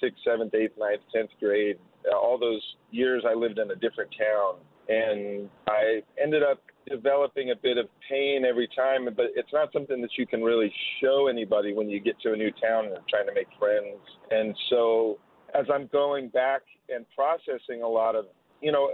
sixth, 0.00 0.20
seventh, 0.24 0.54
eighth, 0.54 0.78
ninth, 0.78 1.00
tenth 1.12 1.30
grade, 1.40 1.76
all 2.14 2.38
those 2.38 2.62
years 2.92 3.24
I 3.28 3.34
lived 3.34 3.58
in 3.58 3.72
a 3.72 3.76
different 3.76 4.14
town. 4.16 4.54
And 4.88 5.48
I 5.68 6.02
ended 6.22 6.42
up 6.44 6.62
developing 6.88 7.50
a 7.50 7.56
bit 7.56 7.78
of 7.78 7.86
pain 8.08 8.44
every 8.48 8.68
time, 8.76 9.06
but 9.16 9.26
it's 9.34 9.52
not 9.52 9.72
something 9.72 10.00
that 10.02 10.10
you 10.16 10.26
can 10.26 10.42
really 10.42 10.72
show 11.02 11.26
anybody 11.26 11.72
when 11.72 11.88
you 11.88 12.00
get 12.00 12.18
to 12.20 12.32
a 12.32 12.36
new 12.36 12.50
town 12.62 12.86
and 12.86 12.96
trying 13.08 13.26
to 13.26 13.34
make 13.34 13.48
friends. 13.58 13.98
And 14.30 14.54
so 14.68 15.18
as 15.54 15.66
I'm 15.72 15.88
going 15.92 16.28
back 16.28 16.62
and 16.88 17.04
processing 17.14 17.82
a 17.82 17.88
lot 17.88 18.14
of, 18.14 18.26
you 18.60 18.72
know, 18.72 18.90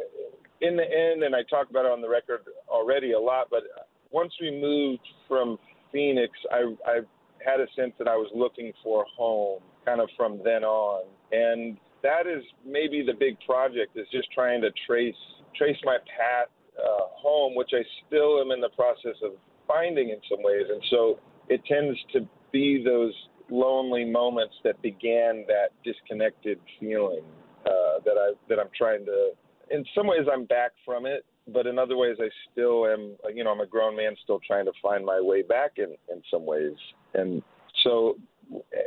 in 0.61 0.77
the 0.77 0.85
end, 0.85 1.23
and 1.23 1.35
I 1.35 1.43
talk 1.51 1.71
about 1.71 1.85
it 1.85 1.93
on 1.93 2.01
the 2.01 2.09
record 2.09 2.41
already 2.69 3.13
a 3.13 3.21
lot, 3.21 3.49
but 3.51 3.63
once 4.11 4.33
we 4.41 4.51
moved 4.51 5.07
from 5.29 5.59
Phoenix, 5.93 6.33
I, 6.51 6.75
I 6.87 7.01
had 7.45 7.61
a 7.61 7.67
sense 7.77 7.93
that 7.99 8.09
I 8.09 8.17
was 8.17 8.31
looking 8.35 8.73
for 8.83 9.05
home 9.17 9.61
kind 9.85 10.01
of 10.01 10.09
from 10.17 10.41
then 10.45 10.65
on. 10.65 11.05
And 11.33 11.77
that 12.03 12.27
is 12.27 12.43
maybe 12.65 13.05
the 13.07 13.15
big 13.19 13.39
project 13.47 13.97
is 13.97 14.07
just 14.13 14.29
trying 14.33 14.61
to 14.63 14.71
trace 14.87 15.15
trace 15.57 15.79
my 15.85 15.97
path 15.99 16.49
uh, 16.79 17.07
home, 17.17 17.55
which 17.55 17.71
I 17.73 17.83
still 18.07 18.41
am 18.41 18.51
in 18.51 18.61
the 18.61 18.69
process 18.71 19.17
of 19.25 19.33
finding 19.67 20.11
in 20.11 20.21
some 20.29 20.43
ways. 20.43 20.67
And 20.69 20.83
so 20.91 21.19
it 21.49 21.65
tends 21.65 21.99
to 22.13 22.29
be 22.53 22.83
those 22.85 23.15
lonely 23.51 24.05
moments 24.05 24.55
that 24.65 24.81
began 24.83 25.45
that 25.47 25.69
disconnected 25.85 26.59
feeling 26.79 27.23
uh, 27.65 28.01
that 28.05 28.17
I 28.19 28.33
that 28.49 28.59
I'm 28.59 28.71
trying 28.77 29.05
to. 29.07 29.31
In 29.71 29.85
some 29.95 30.07
ways, 30.07 30.27
I'm 30.33 30.45
back 30.45 30.73
from 30.85 31.07
it, 31.07 31.25
but 31.53 31.67
in 31.67 31.79
other 31.79 31.97
ways, 31.97 32.17
I 32.21 32.29
still 32.53 32.87
am. 32.87 33.17
You 33.35 33.45
know, 33.45 33.51
I'm 33.51 33.61
a 33.61 33.67
grown 33.67 33.97
man 33.97 34.15
still 34.23 34.41
trying 34.47 34.67
to 34.67 34.73
find 34.83 35.05
my 35.05 35.21
way 35.21 35.43
back 35.43 35.73
in 35.77 35.97
in 36.13 36.23
some 36.31 36.47
ways. 36.47 36.77
And 37.15 37.43
so 37.83 38.17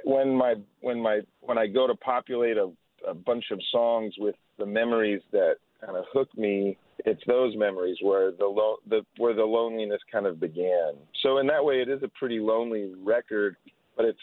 when 0.03 0.35
my 0.35 0.55
when 0.81 1.01
my 1.01 1.21
when 1.41 1.57
I 1.57 1.67
go 1.67 1.87
to 1.87 1.95
populate 1.95 2.57
a, 2.57 2.71
a 3.07 3.13
bunch 3.13 3.45
of 3.51 3.59
songs 3.71 4.13
with 4.17 4.35
the 4.57 4.65
memories 4.65 5.21
that 5.31 5.55
kind 5.81 5.97
of 5.97 6.05
hook 6.13 6.29
me 6.37 6.77
it's 7.05 7.21
those 7.27 7.55
memories 7.55 7.97
where 8.01 8.31
the, 8.31 8.45
lo- 8.45 8.79
the 8.89 9.01
where 9.17 9.33
the 9.33 9.43
loneliness 9.43 10.01
kind 10.11 10.25
of 10.25 10.39
began. 10.39 10.93
So 11.23 11.37
in 11.37 11.47
that 11.47 11.63
way, 11.63 11.75
it 11.75 11.89
is 11.89 12.03
a 12.03 12.09
pretty 12.19 12.39
lonely 12.39 12.91
record, 13.01 13.55
but 13.95 14.05
it's 14.05 14.19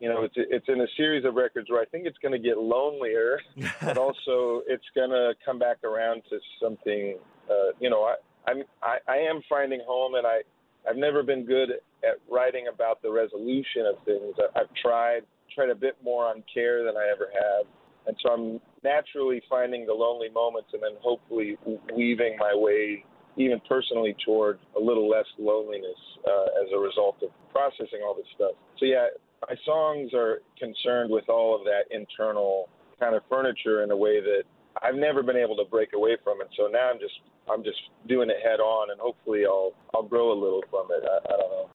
you 0.00 0.08
know 0.08 0.24
it's 0.24 0.34
it's 0.36 0.66
in 0.68 0.80
a 0.80 0.86
series 0.96 1.24
of 1.24 1.34
records 1.34 1.70
where 1.70 1.80
I 1.80 1.84
think 1.84 2.06
it's 2.06 2.18
going 2.18 2.32
to 2.32 2.38
get 2.38 2.58
lonelier, 2.58 3.38
but 3.82 3.98
also 3.98 4.62
it's 4.66 4.84
going 4.94 5.10
to 5.10 5.34
come 5.44 5.58
back 5.58 5.84
around 5.84 6.22
to 6.30 6.38
something. 6.60 7.18
Uh, 7.48 7.72
you 7.78 7.90
know, 7.90 8.02
I 8.02 8.14
I'm 8.50 8.62
I, 8.82 8.96
I 9.06 9.16
am 9.18 9.42
finding 9.48 9.80
home, 9.86 10.14
and 10.14 10.26
I 10.26 10.40
I've 10.88 10.96
never 10.96 11.22
been 11.22 11.44
good 11.44 11.70
at 12.02 12.18
writing 12.30 12.66
about 12.72 13.02
the 13.02 13.10
resolution 13.10 13.84
of 13.86 14.02
things. 14.04 14.34
I, 14.38 14.60
I've 14.60 14.74
tried 14.82 15.20
tried 15.54 15.70
a 15.70 15.74
bit 15.74 15.96
more 16.02 16.26
on 16.26 16.42
care 16.52 16.82
than 16.84 16.96
I 16.96 17.10
ever 17.12 17.28
have, 17.32 17.66
and 18.06 18.16
so 18.22 18.32
I'm 18.32 18.60
naturally 18.82 19.42
finding 19.50 19.84
the 19.84 19.92
lonely 19.92 20.30
moments 20.30 20.70
and 20.72 20.82
then 20.82 20.92
hopefully 21.02 21.58
weaving 21.94 22.36
my 22.38 22.54
way 22.54 23.04
even 23.36 23.60
personally 23.68 24.16
toward 24.24 24.58
a 24.76 24.80
little 24.80 25.08
less 25.08 25.26
loneliness 25.38 25.98
uh, 26.26 26.62
as 26.62 26.68
a 26.74 26.78
result 26.78 27.16
of 27.22 27.30
processing 27.52 28.00
all 28.04 28.14
this 28.14 28.26
stuff. 28.34 28.52
So 28.78 28.86
yeah, 28.86 29.06
my 29.48 29.54
songs 29.64 30.12
are 30.14 30.42
concerned 30.58 31.10
with 31.10 31.28
all 31.28 31.56
of 31.56 31.64
that 31.64 31.84
internal 31.90 32.68
kind 32.98 33.14
of 33.14 33.22
furniture 33.28 33.82
in 33.82 33.90
a 33.90 33.96
way 33.96 34.20
that 34.20 34.42
I've 34.82 34.96
never 34.96 35.22
been 35.22 35.36
able 35.36 35.56
to 35.56 35.64
break 35.64 35.92
away 35.94 36.16
from 36.22 36.40
it. 36.40 36.48
So 36.56 36.66
now 36.66 36.90
I'm 36.90 36.98
just 36.98 37.14
I'm 37.50 37.64
just 37.64 37.78
doing 38.08 38.30
it 38.30 38.36
head 38.44 38.60
on, 38.60 38.90
and 38.90 39.00
hopefully 39.00 39.44
I'll 39.46 39.72
I'll 39.94 40.02
grow 40.02 40.32
a 40.32 40.38
little 40.38 40.62
from 40.70 40.88
it. 40.90 41.02
I, 41.04 41.34
I 41.34 41.36
don't 41.36 41.50
know 41.50 41.70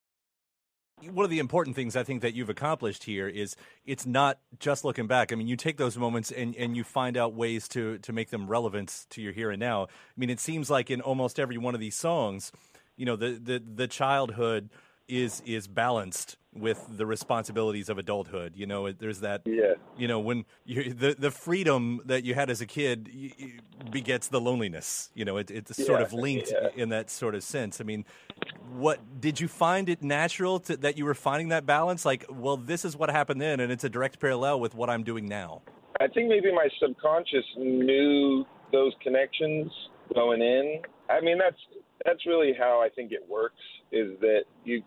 one 1.03 1.23
of 1.23 1.29
the 1.29 1.39
important 1.39 1.75
things 1.75 1.95
I 1.95 2.03
think 2.03 2.21
that 2.21 2.33
you've 2.33 2.49
accomplished 2.49 3.03
here 3.03 3.27
is 3.27 3.55
it's 3.85 4.05
not 4.05 4.39
just 4.59 4.85
looking 4.85 5.07
back. 5.07 5.31
I 5.31 5.35
mean, 5.35 5.47
you 5.47 5.55
take 5.55 5.77
those 5.77 5.97
moments 5.97 6.31
and, 6.31 6.55
and 6.55 6.75
you 6.75 6.83
find 6.83 7.17
out 7.17 7.33
ways 7.33 7.67
to 7.69 7.97
to 7.99 8.13
make 8.13 8.29
them 8.29 8.47
relevant 8.47 9.05
to 9.11 9.21
your 9.21 9.33
here 9.33 9.51
and 9.51 9.59
now. 9.59 9.83
I 9.83 9.87
mean, 10.17 10.29
it 10.29 10.39
seems 10.39 10.69
like 10.69 10.89
in 10.89 11.01
almost 11.01 11.39
every 11.39 11.57
one 11.57 11.73
of 11.73 11.81
these 11.81 11.95
songs, 11.95 12.51
you 12.95 13.05
know, 13.05 13.15
the 13.15 13.39
the, 13.41 13.59
the 13.59 13.87
childhood 13.87 14.69
is 15.07 15.41
is 15.45 15.67
balanced 15.67 16.37
with 16.55 16.85
the 16.89 17.05
responsibilities 17.05 17.89
of 17.89 17.97
adulthood. 17.97 18.53
You 18.55 18.65
know, 18.65 18.91
there's 18.91 19.19
that. 19.19 19.41
Yeah. 19.45 19.73
You 19.97 20.07
know, 20.07 20.19
when 20.19 20.45
you, 20.65 20.93
the 20.93 21.15
the 21.17 21.31
freedom 21.31 22.01
that 22.05 22.23
you 22.23 22.33
had 22.33 22.49
as 22.49 22.61
a 22.61 22.65
kid 22.65 23.09
you, 23.11 23.31
you 23.37 23.59
begets 23.91 24.27
the 24.29 24.41
loneliness. 24.41 25.09
You 25.13 25.25
know, 25.25 25.37
it, 25.37 25.51
it's 25.51 25.85
sort 25.85 26.01
of 26.01 26.13
linked 26.13 26.51
yeah. 26.51 26.69
in 26.75 26.89
that 26.89 27.09
sort 27.09 27.35
of 27.35 27.43
sense. 27.43 27.81
I 27.81 27.83
mean, 27.83 28.05
what 28.73 28.99
did 29.19 29.39
you 29.39 29.47
find 29.47 29.89
it 29.89 30.01
natural 30.01 30.59
to, 30.61 30.77
that 30.77 30.97
you 30.97 31.05
were 31.05 31.13
finding 31.13 31.49
that 31.49 31.65
balance? 31.65 32.05
Like, 32.05 32.25
well, 32.29 32.57
this 32.57 32.85
is 32.85 32.95
what 32.95 33.09
happened 33.09 33.41
then, 33.41 33.59
and 33.59 33.71
it's 33.71 33.83
a 33.83 33.89
direct 33.89 34.19
parallel 34.19 34.59
with 34.59 34.75
what 34.75 34.89
I'm 34.89 35.03
doing 35.03 35.27
now. 35.27 35.61
I 35.99 36.07
think 36.07 36.29
maybe 36.29 36.51
my 36.51 36.67
subconscious 36.81 37.45
knew 37.57 38.45
those 38.71 38.93
connections 39.01 39.71
going 40.13 40.41
in. 40.41 40.81
I 41.09 41.21
mean, 41.21 41.37
that's 41.37 41.59
that's 42.05 42.25
really 42.25 42.53
how 42.57 42.81
I 42.81 42.89
think 42.89 43.11
it 43.11 43.23
works. 43.29 43.61
Is 43.91 44.19
that 44.19 44.43
you, 44.63 44.83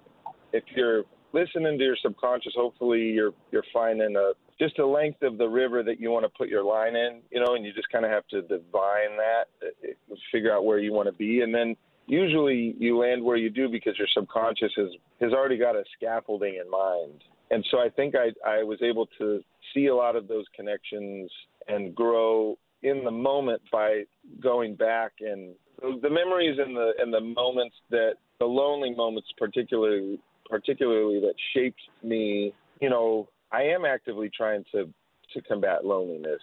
if 0.52 0.64
you're 0.74 1.04
listening 1.32 1.78
to 1.78 1.84
your 1.84 1.96
subconscious, 2.02 2.52
hopefully 2.56 3.02
you're 3.10 3.32
you're 3.50 3.64
finding 3.72 4.16
a 4.16 4.32
just 4.58 4.78
a 4.78 4.86
length 4.86 5.22
of 5.22 5.38
the 5.38 5.48
river 5.48 5.82
that 5.84 6.00
you 6.00 6.10
want 6.10 6.24
to 6.24 6.28
put 6.36 6.48
your 6.48 6.64
line 6.64 6.96
in, 6.96 7.20
you 7.30 7.40
know, 7.40 7.54
and 7.54 7.64
you 7.64 7.72
just 7.72 7.88
kind 7.90 8.04
of 8.04 8.10
have 8.10 8.26
to 8.26 8.42
divine 8.42 9.16
that, 9.16 9.44
uh, 9.62 10.14
figure 10.32 10.52
out 10.52 10.64
where 10.64 10.78
you 10.78 10.92
want 10.92 11.06
to 11.06 11.12
be, 11.12 11.42
and 11.42 11.54
then 11.54 11.76
usually 12.06 12.74
you 12.78 12.98
land 12.98 13.22
where 13.22 13.36
you 13.36 13.50
do 13.50 13.68
because 13.68 13.96
your 13.98 14.08
subconscious 14.12 14.72
has 14.76 14.88
has 15.20 15.32
already 15.32 15.58
got 15.58 15.76
a 15.76 15.84
scaffolding 15.96 16.60
in 16.62 16.68
mind. 16.70 17.22
And 17.50 17.64
so 17.70 17.78
I 17.78 17.88
think 17.88 18.14
I 18.14 18.32
I 18.48 18.62
was 18.62 18.80
able 18.82 19.06
to 19.18 19.40
see 19.74 19.86
a 19.86 19.94
lot 19.94 20.16
of 20.16 20.28
those 20.28 20.44
connections 20.56 21.30
and 21.68 21.94
grow 21.94 22.58
in 22.82 23.04
the 23.04 23.10
moment 23.10 23.60
by 23.70 24.04
going 24.40 24.74
back 24.74 25.12
and 25.20 25.54
the 25.80 26.10
memories 26.10 26.58
and 26.58 26.76
the 26.76 26.92
and 26.98 27.12
the 27.12 27.20
moments 27.20 27.76
that 27.90 28.14
the 28.40 28.46
lonely 28.46 28.94
moments 28.94 29.28
particularly 29.36 30.18
particularly 30.48 31.20
that 31.20 31.34
shaped 31.54 31.80
me 32.02 32.52
you 32.80 32.90
know 32.90 33.28
i 33.52 33.62
am 33.62 33.84
actively 33.84 34.30
trying 34.34 34.64
to 34.72 34.88
to 35.32 35.42
combat 35.42 35.84
loneliness 35.84 36.40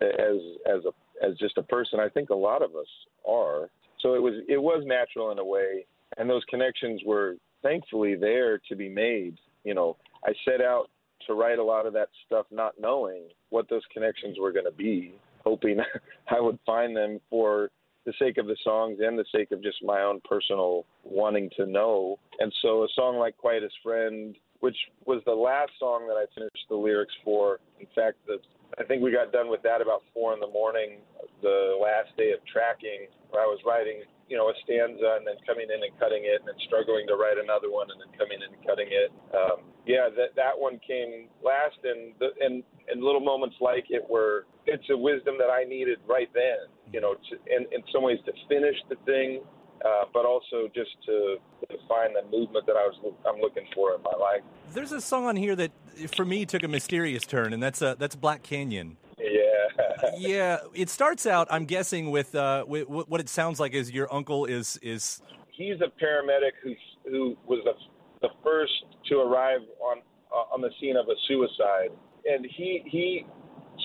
as 0.00 0.36
as 0.66 0.84
a 0.84 0.90
as 1.24 1.36
just 1.38 1.58
a 1.58 1.62
person. 1.62 2.00
I 2.00 2.08
think 2.08 2.30
a 2.30 2.34
lot 2.34 2.62
of 2.62 2.76
us 2.76 2.86
are. 3.28 3.70
So 4.00 4.14
it 4.14 4.22
was 4.22 4.34
it 4.48 4.58
was 4.58 4.84
natural 4.86 5.30
in 5.30 5.38
a 5.38 5.44
way. 5.44 5.86
And 6.16 6.28
those 6.28 6.44
connections 6.48 7.02
were 7.04 7.36
thankfully 7.62 8.14
there 8.14 8.58
to 8.68 8.76
be 8.76 8.88
made. 8.88 9.36
You 9.64 9.74
know 9.74 9.96
i 10.24 10.32
set 10.44 10.60
out 10.60 10.88
to 11.26 11.34
write 11.34 11.58
a 11.58 11.64
lot 11.64 11.86
of 11.86 11.92
that 11.92 12.08
stuff 12.26 12.46
not 12.50 12.74
knowing 12.80 13.24
what 13.50 13.68
those 13.68 13.82
connections 13.92 14.38
were 14.38 14.52
going 14.52 14.64
to 14.64 14.72
be 14.72 15.14
hoping 15.44 15.78
i 16.30 16.40
would 16.40 16.58
find 16.64 16.96
them 16.96 17.20
for 17.28 17.70
the 18.08 18.14
sake 18.18 18.38
of 18.38 18.46
the 18.46 18.56
songs 18.64 18.96
and 19.04 19.18
the 19.18 19.24
sake 19.36 19.52
of 19.52 19.62
just 19.62 19.84
my 19.84 20.00
own 20.00 20.18
personal 20.24 20.86
wanting 21.04 21.50
to 21.58 21.66
know. 21.66 22.16
And 22.40 22.50
so 22.62 22.84
a 22.84 22.88
song 22.96 23.18
like 23.18 23.36
Quietest 23.36 23.74
Friend, 23.84 24.34
which 24.60 24.76
was 25.04 25.20
the 25.26 25.36
last 25.36 25.72
song 25.78 26.08
that 26.08 26.16
I 26.16 26.24
finished 26.32 26.64
the 26.72 26.76
lyrics 26.76 27.12
for. 27.22 27.60
In 27.78 27.86
fact, 27.94 28.16
the, 28.26 28.40
I 28.80 28.84
think 28.88 29.02
we 29.02 29.12
got 29.12 29.30
done 29.30 29.50
with 29.52 29.60
that 29.68 29.84
about 29.84 30.08
four 30.14 30.32
in 30.32 30.40
the 30.40 30.48
morning, 30.48 31.04
the 31.42 31.76
last 31.76 32.16
day 32.16 32.32
of 32.32 32.40
tracking, 32.48 33.12
where 33.28 33.44
I 33.44 33.46
was 33.46 33.60
writing, 33.68 34.00
you 34.32 34.40
know, 34.40 34.48
a 34.48 34.56
stanza 34.64 35.20
and 35.20 35.28
then 35.28 35.36
coming 35.44 35.68
in 35.68 35.84
and 35.84 35.92
cutting 36.00 36.24
it 36.24 36.40
and 36.40 36.48
then 36.48 36.56
struggling 36.64 37.04
to 37.12 37.16
write 37.20 37.36
another 37.36 37.68
one 37.68 37.92
and 37.92 38.00
then 38.00 38.08
coming 38.16 38.40
in 38.40 38.48
and 38.48 38.60
cutting 38.64 38.88
it. 38.88 39.12
Um, 39.36 39.68
yeah, 39.84 40.08
that 40.16 40.32
that 40.32 40.56
one 40.56 40.80
came 40.80 41.28
last, 41.44 41.76
and 41.84 42.16
the, 42.16 42.32
and 42.40 42.64
and 42.90 43.02
little 43.02 43.20
moments 43.20 43.56
like 43.60 43.86
it 43.90 44.02
were 44.08 44.46
it's 44.66 44.84
a 44.90 44.96
wisdom 44.96 45.36
that 45.38 45.50
I 45.50 45.64
needed 45.64 45.98
right 46.06 46.28
then, 46.34 46.68
you 46.92 47.00
know, 47.00 47.14
to, 47.14 47.36
in 47.46 47.66
in 47.72 47.82
some 47.92 48.02
ways 48.02 48.18
to 48.26 48.32
finish 48.48 48.76
the 48.88 48.96
thing, 49.06 49.42
uh, 49.84 50.04
but 50.12 50.24
also 50.24 50.68
just 50.74 50.90
to, 51.06 51.36
to 51.68 51.76
find 51.88 52.14
the 52.14 52.22
movement 52.36 52.66
that 52.66 52.76
I 52.76 52.86
was 52.86 53.14
I'm 53.26 53.40
looking 53.40 53.66
for 53.74 53.94
in 53.94 54.02
my 54.02 54.14
life. 54.18 54.42
There's 54.72 54.92
a 54.92 55.00
song 55.00 55.26
on 55.26 55.36
here 55.36 55.56
that, 55.56 55.70
for 56.14 56.24
me, 56.24 56.46
took 56.46 56.62
a 56.62 56.68
mysterious 56.68 57.24
turn, 57.24 57.52
and 57.52 57.62
that's 57.62 57.82
uh, 57.82 57.94
that's 57.96 58.16
Black 58.16 58.42
Canyon. 58.42 58.96
Yeah. 59.18 60.10
yeah, 60.16 60.58
it 60.74 60.90
starts 60.90 61.26
out. 61.26 61.48
I'm 61.50 61.64
guessing 61.64 62.10
with, 62.10 62.34
uh, 62.34 62.64
with 62.66 62.88
what 62.88 63.20
it 63.20 63.28
sounds 63.28 63.60
like 63.60 63.74
is 63.74 63.90
your 63.90 64.12
uncle 64.12 64.44
is 64.44 64.78
is. 64.82 65.22
He's 65.50 65.76
a 65.80 65.90
paramedic 66.02 66.52
who 66.62 66.74
who 67.04 67.36
was 67.46 67.60
the 67.64 67.72
the 68.20 68.28
first 68.44 68.72
to 69.08 69.20
arrive 69.20 69.60
on 69.80 69.98
uh, 70.32 70.54
on 70.54 70.60
the 70.60 70.70
scene 70.80 70.96
of 70.96 71.08
a 71.08 71.14
suicide, 71.26 71.90
and 72.28 72.46
he 72.56 72.82
he. 72.86 73.26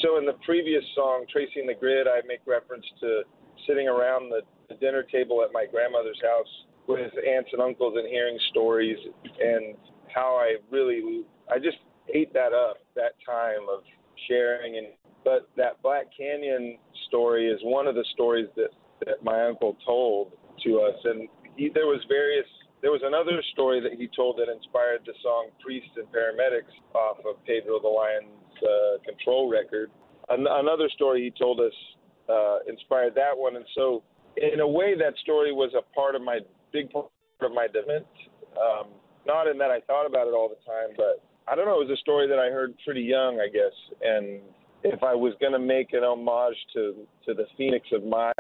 So 0.02 0.18
in 0.18 0.26
the 0.26 0.38
previous 0.46 0.84
song, 0.96 1.26
"Tracing 1.32 1.68
the 1.68 1.74
Grid," 1.74 2.08
I 2.08 2.22
make 2.28 2.42
reference 2.46 2.86
to 3.02 3.22
sitting 3.68 3.88
around 3.88 4.30
the, 4.30 4.42
the 4.70 4.76
dinner 4.76 5.04
table 5.04 5.44
at 5.44 5.54
my 5.54 5.66
grandmother's 5.66 6.20
house 6.22 6.66
with 6.88 7.12
aunts 7.26 7.50
and 7.54 7.62
uncles 7.62 7.94
and 7.98 8.08
hearing 8.08 8.38
stories, 8.50 8.98
and 9.40 9.76
how 10.14 10.36
I 10.36 10.58
really 10.70 11.24
I 11.52 11.60
just 11.60 11.78
ate 12.14 12.34
that 12.34 12.54
up 12.54 12.78
that 12.96 13.14
time 13.26 13.64
of 13.72 13.84
sharing 14.28 14.78
and 14.78 14.88
but 15.24 15.50
that 15.56 15.82
Black 15.82 16.08
Canyon 16.16 16.78
story 17.08 17.48
is 17.48 17.60
one 17.64 17.88
of 17.88 17.96
the 17.96 18.06
stories 18.14 18.48
that 18.56 18.70
that 19.06 19.24
my 19.24 19.46
uncle 19.46 19.78
told 19.86 20.34
to 20.64 20.80
us 20.80 20.96
and 21.06 21.28
he, 21.56 21.70
there 21.74 21.88
was 21.88 22.02
various 22.08 22.48
there 22.84 22.92
was 22.92 23.02
another 23.02 23.42
story 23.54 23.80
that 23.80 23.94
he 23.94 24.10
told 24.14 24.38
that 24.38 24.52
inspired 24.52 25.08
the 25.08 25.14
song 25.24 25.48
Priests 25.64 25.96
and 25.96 26.06
Paramedics 26.12 26.76
off 26.94 27.18
of 27.26 27.40
Pedro 27.48 27.80
the 27.80 27.88
Lion's 27.88 28.28
uh, 28.60 29.00
control 29.08 29.50
record. 29.50 29.90
An- 30.28 30.46
another 30.46 30.90
story 30.94 31.24
he 31.24 31.32
told 31.32 31.62
us 31.62 31.72
uh, 32.30 32.60
inspired 32.68 33.16
that 33.16 33.32
one. 33.32 33.56
And 33.56 33.64
so, 33.74 34.04
in 34.36 34.60
a 34.60 34.68
way, 34.68 34.96
that 35.00 35.16
story 35.24 35.54
was 35.54 35.72
a 35.80 35.82
part 35.96 36.14
of 36.14 36.22
my 36.22 36.40
big 36.74 36.92
part 36.92 37.08
of 37.40 37.54
my 37.54 37.68
development. 37.68 38.06
Um, 38.60 38.88
not 39.26 39.48
in 39.48 39.58
that 39.60 39.72
I 39.72 39.80
thought 39.88 40.06
about 40.06 40.28
it 40.28 40.36
all 40.36 40.50
the 40.50 40.60
time, 40.68 40.94
but 40.98 41.24
I 41.48 41.56
don't 41.56 41.66
know. 41.66 41.80
It 41.80 41.88
was 41.88 41.98
a 41.98 42.02
story 42.02 42.28
that 42.28 42.38
I 42.38 42.52
heard 42.52 42.76
pretty 42.84 43.02
young, 43.02 43.40
I 43.40 43.48
guess. 43.48 43.72
And 44.02 44.42
if 44.84 45.02
I 45.04 45.16
was 45.16 45.34
going 45.40 45.54
to 45.54 45.60
make 45.60 45.94
an 45.94 46.04
homage 46.04 46.60
to 46.74 47.08
to 47.28 47.34
the 47.34 47.46
Phoenix 47.58 47.88
of 47.94 48.04
my 48.04 48.34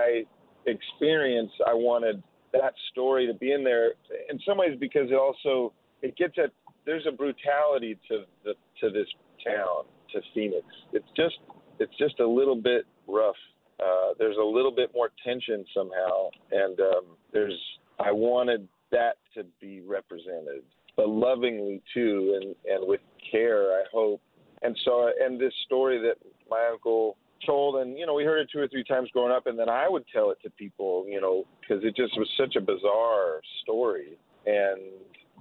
experience, 0.65 1.51
I 1.65 1.73
wanted 1.73 2.21
that 2.53 2.73
story 2.91 3.27
to 3.27 3.33
be 3.33 3.51
in 3.51 3.63
there 3.63 3.93
in 4.29 4.39
some 4.47 4.57
ways 4.57 4.77
because 4.79 5.09
it 5.11 5.15
also 5.15 5.73
it 6.01 6.15
gets 6.15 6.37
at 6.37 6.51
there's 6.85 7.05
a 7.07 7.11
brutality 7.11 7.97
to 8.07 8.23
the 8.43 8.53
to 8.81 8.89
this 8.89 9.07
town 9.45 9.85
to 10.11 10.21
Phoenix. 10.33 10.65
It's 10.93 11.07
just 11.15 11.35
it's 11.79 11.95
just 11.97 12.19
a 12.19 12.27
little 12.27 12.55
bit 12.55 12.85
rough. 13.07 13.35
Uh, 13.79 14.13
there's 14.19 14.37
a 14.37 14.45
little 14.45 14.71
bit 14.71 14.91
more 14.93 15.09
tension 15.25 15.65
somehow, 15.73 16.29
and 16.51 16.79
um, 16.79 17.05
there's 17.31 17.59
I 17.99 18.11
wanted 18.11 18.67
that 18.91 19.17
to 19.35 19.43
be 19.59 19.81
represented, 19.81 20.63
but 20.95 21.09
lovingly 21.09 21.81
too, 21.93 22.39
and 22.41 22.55
and 22.71 22.87
with 22.87 23.01
care. 23.31 23.71
I 23.73 23.83
hope. 23.91 24.21
And 24.61 24.77
so, 24.85 25.11
and 25.19 25.37
this 25.39 25.53
story 25.65 25.99
that 25.99 26.15
my 26.49 26.69
uncle 26.71 27.17
told, 27.45 27.77
and 27.77 27.97
you 27.97 28.05
know, 28.05 28.13
we 28.13 28.23
heard 28.23 28.39
it 28.39 28.49
two 28.51 28.59
or 28.59 28.67
three 28.67 28.83
times 28.83 29.09
growing 29.11 29.31
up, 29.31 29.47
and 29.47 29.57
then 29.57 29.69
I 29.69 29.87
would 29.89 30.03
tell 30.13 30.31
it 30.31 30.37
to 30.43 30.49
people, 30.49 31.05
you 31.07 31.21
know, 31.21 31.45
because 31.61 31.83
it 31.83 31.95
just 31.95 32.17
was 32.17 32.27
such 32.37 32.55
a 32.55 32.61
bizarre 32.61 33.41
story. 33.61 34.17
And 34.45 34.81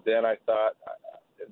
then 0.04 0.24
I 0.24 0.36
thought, 0.46 0.72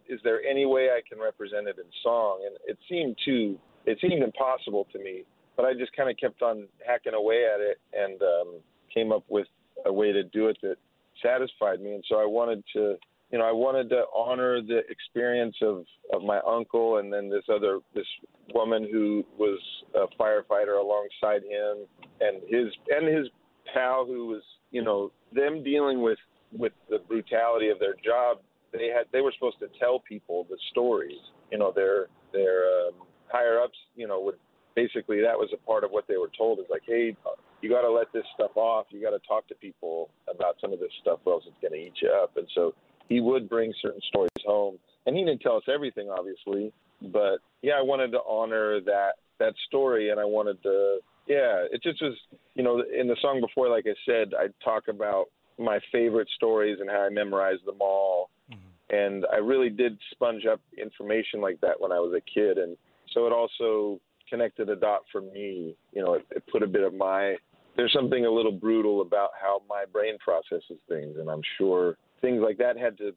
is 0.08 0.20
there 0.22 0.42
any 0.42 0.66
way 0.66 0.88
I 0.88 1.00
can 1.08 1.20
represent 1.20 1.66
it 1.68 1.76
in 1.78 1.84
song? 2.02 2.40
And 2.46 2.56
it 2.66 2.78
seemed 2.88 3.16
too, 3.24 3.58
it 3.86 3.98
seemed 4.00 4.22
impossible 4.22 4.86
to 4.92 4.98
me. 4.98 5.24
But 5.56 5.64
I 5.64 5.74
just 5.74 5.92
kind 5.94 6.08
of 6.08 6.16
kept 6.16 6.42
on 6.42 6.68
hacking 6.86 7.14
away 7.14 7.46
at 7.52 7.60
it, 7.60 7.78
and 7.92 8.20
um, 8.22 8.60
came 8.92 9.12
up 9.12 9.24
with 9.28 9.46
a 9.84 9.92
way 9.92 10.12
to 10.12 10.22
do 10.22 10.48
it 10.48 10.58
that 10.62 10.76
satisfied 11.22 11.80
me. 11.80 11.94
And 11.94 12.04
so 12.08 12.16
I 12.16 12.24
wanted 12.26 12.62
to 12.74 12.96
you 13.30 13.38
know, 13.38 13.44
I 13.44 13.52
wanted 13.52 13.88
to 13.90 14.04
honor 14.14 14.60
the 14.60 14.80
experience 14.88 15.54
of, 15.62 15.84
of 16.12 16.22
my 16.22 16.40
uncle 16.46 16.98
and 16.98 17.12
then 17.12 17.30
this 17.30 17.44
other 17.52 17.78
this 17.94 18.06
woman 18.54 18.88
who 18.90 19.24
was 19.38 19.60
a 19.94 20.06
firefighter 20.20 20.80
alongside 20.80 21.42
him 21.42 21.86
and 22.20 22.42
his 22.48 22.72
and 22.88 23.06
his 23.06 23.28
pal 23.72 24.04
who 24.04 24.26
was 24.26 24.42
you 24.72 24.82
know 24.82 25.12
them 25.32 25.62
dealing 25.62 26.02
with 26.02 26.18
with 26.52 26.72
the 26.88 26.98
brutality 26.98 27.68
of 27.68 27.78
their 27.78 27.94
job. 28.04 28.38
They 28.72 28.88
had 28.88 29.06
they 29.12 29.20
were 29.20 29.32
supposed 29.32 29.58
to 29.60 29.68
tell 29.78 30.00
people 30.00 30.46
the 30.48 30.58
stories. 30.70 31.18
You 31.52 31.58
know, 31.58 31.72
their 31.74 32.06
their 32.32 32.64
um, 32.64 32.94
higher 33.28 33.60
ups. 33.60 33.78
You 33.94 34.08
know, 34.08 34.20
would 34.20 34.36
basically 34.74 35.20
that 35.20 35.38
was 35.38 35.50
a 35.54 35.66
part 35.66 35.84
of 35.84 35.90
what 35.90 36.06
they 36.08 36.16
were 36.16 36.30
told 36.36 36.58
is 36.58 36.66
like, 36.70 36.82
hey, 36.86 37.16
you 37.62 37.70
got 37.70 37.82
to 37.82 37.90
let 37.90 38.12
this 38.12 38.24
stuff 38.34 38.52
off. 38.56 38.86
You 38.90 39.00
got 39.00 39.10
to 39.10 39.20
talk 39.26 39.46
to 39.48 39.54
people 39.54 40.10
about 40.32 40.56
some 40.60 40.72
of 40.72 40.80
this 40.80 40.92
stuff, 41.00 41.20
or 41.24 41.34
else 41.34 41.44
it's 41.46 41.56
going 41.60 41.72
to 41.72 41.86
eat 41.86 41.94
you 42.02 42.10
up. 42.10 42.36
And 42.36 42.48
so 42.54 42.74
he 43.10 43.20
would 43.20 43.50
bring 43.50 43.74
certain 43.82 44.00
stories 44.08 44.30
home, 44.46 44.78
and 45.04 45.14
he 45.14 45.24
didn't 45.24 45.42
tell 45.42 45.56
us 45.56 45.64
everything, 45.68 46.08
obviously. 46.08 46.72
But 47.02 47.40
yeah, 47.60 47.74
I 47.74 47.82
wanted 47.82 48.12
to 48.12 48.20
honor 48.26 48.80
that 48.80 49.14
that 49.38 49.54
story, 49.66 50.10
and 50.10 50.18
I 50.18 50.24
wanted 50.24 50.62
to. 50.62 51.00
Yeah, 51.26 51.66
it 51.70 51.82
just 51.82 52.00
was, 52.00 52.14
you 52.54 52.62
know, 52.62 52.82
in 52.98 53.06
the 53.06 53.16
song 53.20 53.40
before, 53.40 53.68
like 53.68 53.84
I 53.86 53.94
said, 54.06 54.32
I 54.38 54.46
talk 54.64 54.88
about 54.88 55.26
my 55.58 55.78
favorite 55.92 56.28
stories 56.34 56.78
and 56.80 56.88
how 56.88 57.02
I 57.02 57.08
memorized 57.10 57.66
them 57.66 57.76
all, 57.80 58.30
mm-hmm. 58.50 58.96
and 58.96 59.26
I 59.32 59.36
really 59.36 59.70
did 59.70 59.98
sponge 60.12 60.46
up 60.46 60.60
information 60.80 61.40
like 61.40 61.60
that 61.60 61.80
when 61.80 61.92
I 61.92 61.98
was 61.98 62.14
a 62.16 62.20
kid, 62.20 62.58
and 62.58 62.76
so 63.12 63.26
it 63.26 63.32
also 63.32 64.00
connected 64.28 64.68
a 64.70 64.76
dot 64.76 65.00
for 65.10 65.20
me. 65.20 65.74
You 65.92 66.02
know, 66.02 66.14
it, 66.14 66.26
it 66.30 66.44
put 66.50 66.62
a 66.62 66.68
bit 66.68 66.84
of 66.84 66.94
my. 66.94 67.36
There's 67.76 67.92
something 67.92 68.26
a 68.26 68.30
little 68.30 68.52
brutal 68.52 69.00
about 69.00 69.30
how 69.40 69.62
my 69.68 69.84
brain 69.92 70.16
processes 70.18 70.78
things, 70.88 71.16
and 71.18 71.28
I'm 71.28 71.42
sure 71.58 71.96
things 72.20 72.42
like 72.42 72.58
that 72.58 72.76
had 72.76 72.98
to 72.98 73.14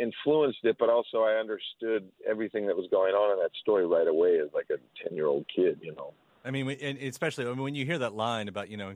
influenced 0.00 0.58
it, 0.64 0.76
but 0.78 0.88
also 0.88 1.22
I 1.22 1.38
understood 1.38 2.08
everything 2.28 2.66
that 2.66 2.76
was 2.76 2.86
going 2.90 3.14
on 3.14 3.32
in 3.32 3.42
that 3.42 3.52
story 3.60 3.86
right 3.86 4.06
away 4.06 4.38
as 4.38 4.48
like 4.54 4.66
a 4.70 4.76
ten 5.02 5.16
year 5.16 5.26
old 5.26 5.46
kid, 5.54 5.78
you 5.82 5.94
know. 5.94 6.12
I 6.44 6.50
mean, 6.50 6.68
and 6.70 6.98
especially 6.98 7.46
I 7.46 7.48
mean, 7.48 7.62
when 7.62 7.74
you 7.74 7.84
hear 7.84 7.98
that 7.98 8.14
line 8.14 8.48
about 8.48 8.68
you 8.68 8.76
know 8.76 8.90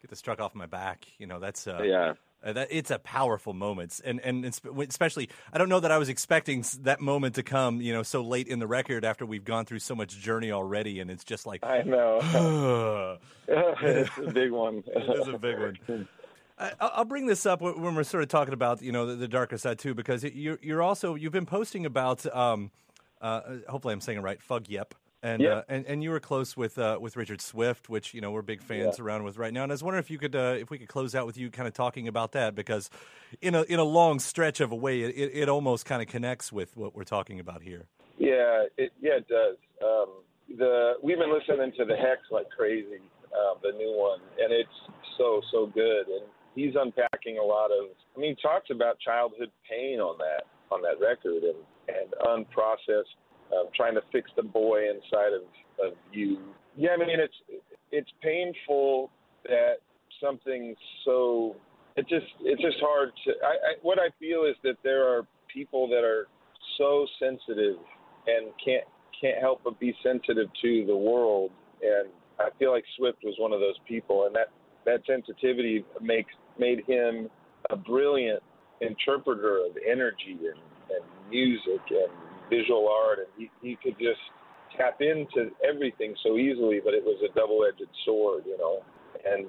get 0.00 0.10
the 0.10 0.16
struck 0.16 0.40
off 0.40 0.54
my 0.54 0.66
back, 0.66 1.06
you 1.18 1.26
know 1.26 1.38
that's 1.38 1.66
uh, 1.66 1.82
yeah. 1.82 2.14
Uh, 2.44 2.52
that 2.52 2.66
it's 2.72 2.90
a 2.90 2.98
powerful 2.98 3.52
moment, 3.52 4.00
and 4.04 4.18
and 4.20 4.44
especially 4.44 5.28
I 5.52 5.58
don't 5.58 5.68
know 5.68 5.78
that 5.78 5.92
I 5.92 5.98
was 5.98 6.08
expecting 6.08 6.64
that 6.80 7.00
moment 7.00 7.36
to 7.36 7.44
come, 7.44 7.80
you 7.80 7.92
know, 7.92 8.02
so 8.02 8.20
late 8.20 8.48
in 8.48 8.58
the 8.58 8.66
record 8.66 9.04
after 9.04 9.24
we've 9.24 9.44
gone 9.44 9.64
through 9.64 9.78
so 9.78 9.94
much 9.94 10.18
journey 10.18 10.50
already, 10.50 10.98
and 10.98 11.08
it's 11.08 11.22
just 11.22 11.46
like 11.46 11.64
I 11.64 11.82
know 11.82 13.18
it's 13.48 14.18
a 14.18 14.32
big 14.32 14.50
one. 14.50 14.82
it 14.86 15.20
is 15.20 15.28
a 15.28 15.38
big 15.38 15.58
one. 15.58 16.08
I'll 16.80 17.04
bring 17.04 17.26
this 17.26 17.46
up 17.46 17.60
when 17.60 17.94
we're 17.94 18.02
sort 18.04 18.22
of 18.22 18.28
talking 18.28 18.54
about 18.54 18.82
you 18.82 18.92
know 18.92 19.06
the, 19.06 19.16
the 19.16 19.28
darker 19.28 19.58
side 19.58 19.78
too, 19.78 19.94
because 19.94 20.24
you're 20.24 20.58
you're 20.62 20.82
also 20.82 21.14
you've 21.14 21.32
been 21.32 21.46
posting 21.46 21.86
about 21.86 22.24
um, 22.34 22.70
uh, 23.20 23.40
hopefully 23.68 23.94
I'm 23.94 24.00
saying 24.00 24.18
it 24.18 24.22
right, 24.22 24.42
Fug 24.42 24.68
Yep. 24.68 24.94
And, 25.24 25.40
yep. 25.40 25.52
uh, 25.52 25.62
and 25.68 25.86
and 25.86 26.02
you 26.02 26.10
were 26.10 26.18
close 26.18 26.56
with 26.56 26.76
uh, 26.78 26.98
with 27.00 27.16
Richard 27.16 27.40
Swift, 27.40 27.88
which 27.88 28.12
you 28.12 28.20
know 28.20 28.32
we're 28.32 28.42
big 28.42 28.60
fans 28.60 28.96
yeah. 28.98 29.04
around 29.04 29.22
with 29.22 29.38
right 29.38 29.52
now. 29.52 29.62
And 29.62 29.70
I 29.70 29.74
was 29.74 29.82
wondering 29.82 30.02
if 30.02 30.10
you 30.10 30.18
could 30.18 30.34
uh, 30.34 30.56
if 30.58 30.68
we 30.68 30.78
could 30.78 30.88
close 30.88 31.14
out 31.14 31.26
with 31.26 31.38
you 31.38 31.48
kind 31.48 31.68
of 31.68 31.74
talking 31.74 32.08
about 32.08 32.32
that 32.32 32.56
because 32.56 32.90
in 33.40 33.54
a 33.54 33.62
in 33.62 33.78
a 33.78 33.84
long 33.84 34.18
stretch 34.18 34.60
of 34.60 34.72
a 34.72 34.74
way, 34.74 35.02
it, 35.02 35.30
it 35.32 35.48
almost 35.48 35.86
kind 35.86 36.02
of 36.02 36.08
connects 36.08 36.52
with 36.52 36.76
what 36.76 36.96
we're 36.96 37.04
talking 37.04 37.38
about 37.38 37.62
here. 37.62 37.86
Yeah, 38.18 38.64
it, 38.76 38.90
yeah, 39.00 39.18
it 39.18 39.28
does. 39.28 39.56
Um, 39.80 40.08
the 40.58 40.94
we've 41.04 41.18
been 41.18 41.32
listening 41.32 41.72
to 41.78 41.84
the 41.84 41.94
Hex 41.94 42.22
like 42.32 42.50
crazy, 42.50 43.00
uh, 43.26 43.54
the 43.62 43.78
new 43.78 43.96
one, 43.96 44.18
and 44.42 44.52
it's 44.52 44.68
so 45.18 45.40
so 45.52 45.66
good. 45.66 46.08
And 46.08 46.26
he's 46.54 46.74
unpacking 46.74 47.38
a 47.38 47.42
lot 47.42 47.66
of. 47.66 47.90
I 48.16 48.20
mean, 48.20 48.36
he 48.36 48.42
talks 48.42 48.70
about 48.70 48.98
childhood 49.00 49.50
pain 49.68 50.00
on 50.00 50.18
that 50.18 50.44
on 50.70 50.82
that 50.82 51.04
record 51.04 51.42
and 51.42 51.56
and 51.88 52.12
unprocessed, 52.24 53.14
um, 53.52 53.66
trying 53.74 53.94
to 53.94 54.02
fix 54.12 54.30
the 54.36 54.42
boy 54.42 54.88
inside 54.88 55.32
of 55.32 55.42
of 55.84 55.96
you. 56.12 56.38
Yeah, 56.76 56.90
I 56.90 56.96
mean 56.96 57.08
it's 57.10 57.62
it's 57.90 58.10
painful 58.22 59.10
that 59.44 59.76
something 60.22 60.74
so 61.04 61.56
it 61.96 62.08
just 62.08 62.26
it's 62.40 62.62
just 62.62 62.78
hard 62.80 63.10
to. 63.24 63.32
I, 63.44 63.50
I 63.50 63.72
what 63.82 63.98
I 63.98 64.08
feel 64.18 64.44
is 64.44 64.56
that 64.62 64.76
there 64.82 65.06
are 65.06 65.26
people 65.52 65.88
that 65.88 66.04
are 66.04 66.28
so 66.78 67.06
sensitive 67.18 67.76
and 68.26 68.52
can't 68.64 68.84
can't 69.20 69.38
help 69.38 69.60
but 69.64 69.78
be 69.78 69.94
sensitive 70.02 70.48
to 70.62 70.84
the 70.86 70.96
world 70.96 71.50
and 71.82 72.08
I 72.38 72.48
feel 72.58 72.72
like 72.72 72.84
Swift 72.96 73.18
was 73.22 73.34
one 73.38 73.52
of 73.52 73.60
those 73.60 73.76
people 73.86 74.26
and 74.26 74.34
that 74.34 74.48
that 74.84 75.02
sensitivity 75.06 75.84
makes 76.00 76.32
made 76.58 76.84
him 76.86 77.28
a 77.70 77.76
brilliant 77.76 78.42
interpreter 78.80 79.58
of 79.58 79.76
energy 79.88 80.38
and, 80.38 80.60
and 80.90 81.30
music 81.30 81.80
and 81.90 82.10
visual 82.50 82.88
art, 82.88 83.20
and 83.20 83.28
he, 83.36 83.50
he 83.66 83.78
could 83.82 83.98
just 83.98 84.20
tap 84.76 85.00
into 85.00 85.50
everything 85.66 86.14
so 86.22 86.36
easily. 86.36 86.80
But 86.84 86.94
it 86.94 87.04
was 87.04 87.18
a 87.24 87.32
double-edged 87.34 87.88
sword, 88.04 88.44
you 88.46 88.58
know. 88.58 88.82
And 89.24 89.46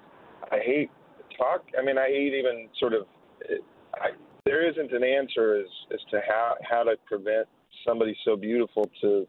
I 0.51 0.59
hate 0.59 0.89
talk. 1.37 1.63
I 1.79 1.83
mean, 1.83 1.97
I 1.97 2.07
hate 2.07 2.33
even 2.33 2.69
sort 2.79 2.93
of. 2.93 3.05
I, 3.95 4.09
there 4.45 4.67
isn't 4.69 4.91
an 4.91 5.03
answer 5.03 5.57
as 5.57 5.67
as 5.93 5.99
to 6.11 6.21
how 6.27 6.55
how 6.69 6.83
to 6.83 6.95
prevent 7.05 7.47
somebody 7.87 8.15
so 8.23 8.35
beautiful 8.35 8.89
to 9.01 9.27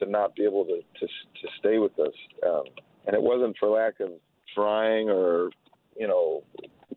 to 0.00 0.10
not 0.10 0.34
be 0.34 0.44
able 0.44 0.64
to 0.64 0.80
to 1.00 1.06
to 1.06 1.48
stay 1.58 1.78
with 1.78 1.98
us. 1.98 2.14
Um, 2.46 2.64
and 3.06 3.14
it 3.14 3.22
wasn't 3.22 3.56
for 3.58 3.68
lack 3.68 4.00
of 4.00 4.10
trying 4.54 5.08
or 5.08 5.50
you 5.98 6.08
know 6.08 6.42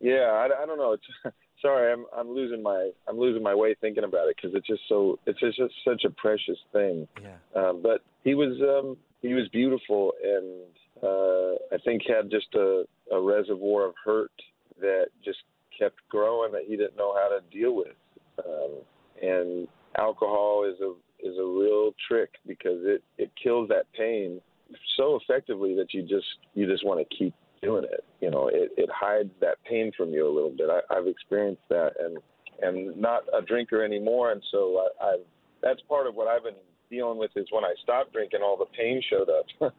yeah 0.00 0.30
I, 0.32 0.62
I 0.62 0.66
don't 0.66 0.78
know. 0.78 0.92
It's 0.92 1.34
sorry 1.62 1.92
i'm 1.92 2.06
i'm 2.16 2.30
losing 2.30 2.62
my 2.62 2.90
i'm 3.08 3.18
losing 3.18 3.42
my 3.42 3.54
way 3.54 3.74
thinking 3.80 4.04
about 4.04 4.28
it 4.28 4.36
because 4.36 4.56
it's 4.56 4.66
just 4.66 4.80
so 4.88 5.18
it's 5.26 5.40
just 5.40 5.60
such 5.84 6.04
a 6.04 6.10
precious 6.10 6.58
thing. 6.72 7.06
Yeah. 7.22 7.36
Um 7.54 7.82
but 7.82 8.02
he 8.24 8.34
was 8.34 8.60
um 8.62 8.96
he 9.22 9.34
was 9.34 9.48
beautiful 9.48 10.12
and 10.22 10.64
uh 11.02 11.74
i 11.74 11.78
think 11.84 12.02
had 12.06 12.30
just 12.30 12.54
a 12.54 12.84
a 13.12 13.20
reservoir 13.20 13.86
of 13.86 13.94
hurt 14.04 14.32
that 14.80 15.06
just 15.24 15.38
kept 15.78 15.96
growing 16.08 16.52
that 16.52 16.62
he 16.66 16.76
didn't 16.76 16.96
know 16.96 17.14
how 17.14 17.28
to 17.28 17.40
deal 17.56 17.74
with. 17.74 17.96
Um 18.38 18.70
and 19.22 19.68
alcohol 19.98 20.64
is 20.64 20.80
a 20.80 20.92
is 21.26 21.36
a 21.38 21.44
real 21.44 21.92
trick 22.08 22.30
because 22.46 22.80
it 22.84 23.02
it 23.18 23.30
kills 23.42 23.68
that 23.68 23.84
pain 23.96 24.40
so 24.96 25.18
effectively 25.20 25.74
that 25.74 25.92
you 25.92 26.02
just 26.02 26.26
you 26.54 26.66
just 26.66 26.84
want 26.84 27.00
to 27.00 27.16
keep 27.16 27.34
doing 27.62 27.84
it. 27.84 28.04
You 28.20 28.30
know, 28.30 28.48
it, 28.48 28.72
it 28.76 28.88
hides 28.92 29.30
that 29.40 29.56
pain 29.68 29.92
from 29.96 30.10
you 30.10 30.26
a 30.26 30.32
little 30.32 30.50
bit. 30.50 30.68
I, 30.70 30.80
I've 30.94 31.06
experienced 31.06 31.62
that, 31.68 31.92
and 31.98 32.18
and 32.62 32.96
not 33.00 33.22
a 33.36 33.40
drinker 33.40 33.82
anymore, 33.82 34.32
and 34.32 34.42
so 34.50 34.86
I, 35.00 35.12
I've 35.12 35.26
that's 35.62 35.80
part 35.88 36.06
of 36.06 36.14
what 36.14 36.28
I've 36.28 36.44
been 36.44 36.60
dealing 36.90 37.18
with 37.18 37.30
is 37.36 37.46
when 37.50 37.64
I 37.64 37.74
stopped 37.82 38.12
drinking, 38.12 38.40
all 38.42 38.56
the 38.56 38.66
pain 38.76 39.00
showed 39.08 39.28
up, 39.28 39.46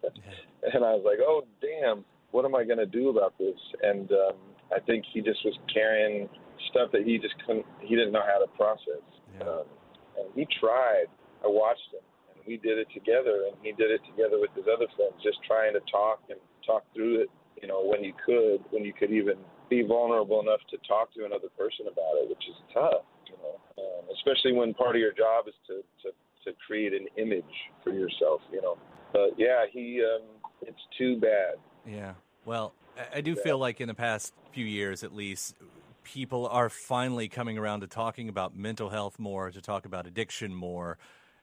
and 0.74 0.84
I 0.84 0.94
was 0.94 1.04
like, 1.06 1.20
oh 1.22 1.44
damn, 1.62 2.06
what 2.32 2.46
am 2.46 2.56
I 2.56 2.63
going 2.63 2.80
to 2.80 2.86
do 2.86 3.10
about 3.10 3.38
this? 3.38 3.60
And 3.82 4.12
um, 4.12 4.38
I 4.76 4.80
think 4.80 5.06
he 5.13 5.22
just 5.22 5.44
was 5.44 5.58
carrying 5.72 6.30
stuff 6.70 6.91
that 6.94 7.04
he 7.04 7.17
just 7.17 7.36
couldn't, 7.46 7.65
he 7.82 7.96
didn't 7.96 8.12
know 8.12 8.24
how 8.26 8.39
to 8.39 8.48
process. 8.56 9.04
Yeah. 9.38 9.48
Um, 9.48 9.65
and 10.17 10.28
he 10.36 10.48
tried. 10.60 11.10
I 11.44 11.48
watched 11.48 11.89
him, 11.91 12.06
and 12.30 12.46
we 12.46 12.58
did 12.58 12.78
it 12.78 12.88
together, 12.94 13.50
and 13.50 13.58
he 13.62 13.72
did 13.74 13.91
it 13.91 14.02
together 14.06 14.39
with 14.39 14.52
his 14.56 14.65
other 14.70 14.88
friends, 14.96 15.17
just 15.24 15.39
trying 15.48 15.74
to 15.74 15.82
talk 15.91 16.22
and 16.30 16.39
talk 16.65 16.86
through 16.94 17.22
it 17.22 17.30
you 17.62 17.68
know, 17.68 17.82
when 17.84 18.04
you 18.04 18.14
could, 18.26 18.60
when 18.72 18.84
you 18.84 18.94
could 18.94 19.12
even 19.12 19.36
be 19.70 19.82
vulnerable 19.82 20.42
enough 20.42 20.60
to 20.70 20.78
talk 20.88 21.14
to 21.14 21.26
another 21.26 21.50
person 21.58 21.88
about 21.88 22.22
it, 22.22 22.30
which 22.30 22.44
is 22.50 22.56
tough, 22.74 23.04
you 23.28 23.36
know, 23.42 23.60
um, 23.82 24.06
especially 24.14 24.54
when 24.54 24.74
part 24.74 24.96
of 24.96 25.00
your 25.00 25.14
job 25.14 25.48
is 25.48 25.54
to, 25.68 25.82
to, 26.04 26.12
to 26.46 26.58
create 26.68 26.94
an 26.94 27.08
image 27.18 27.44
for 27.84 27.94
yourself, 27.94 28.42
you 28.52 28.62
know. 28.62 28.78
But 29.14 29.32
yeah, 29.38 29.66
he, 29.72 30.04
um, 30.04 30.28
it's 30.62 30.82
too 30.98 31.20
bad. 31.20 31.56
Yeah. 31.86 32.14
Well, 32.46 32.74
I 33.14 33.22
do 33.22 33.36
feel 33.36 33.58
like 33.58 33.82
in 33.82 33.88
the 33.88 33.94
past 33.94 34.34
few 34.52 34.66
years, 34.66 35.04
at 35.04 35.14
least, 35.14 35.56
people 36.04 36.48
are 36.48 36.70
finally 36.70 37.28
coming 37.28 37.58
around 37.58 37.82
to 37.82 37.88
talking 37.88 38.30
about 38.30 38.56
mental 38.56 38.90
health 38.90 39.20
more, 39.20 39.52
to 39.52 39.62
talk 39.62 39.86
about 39.86 40.08
addiction 40.08 40.54
more, 40.54 40.98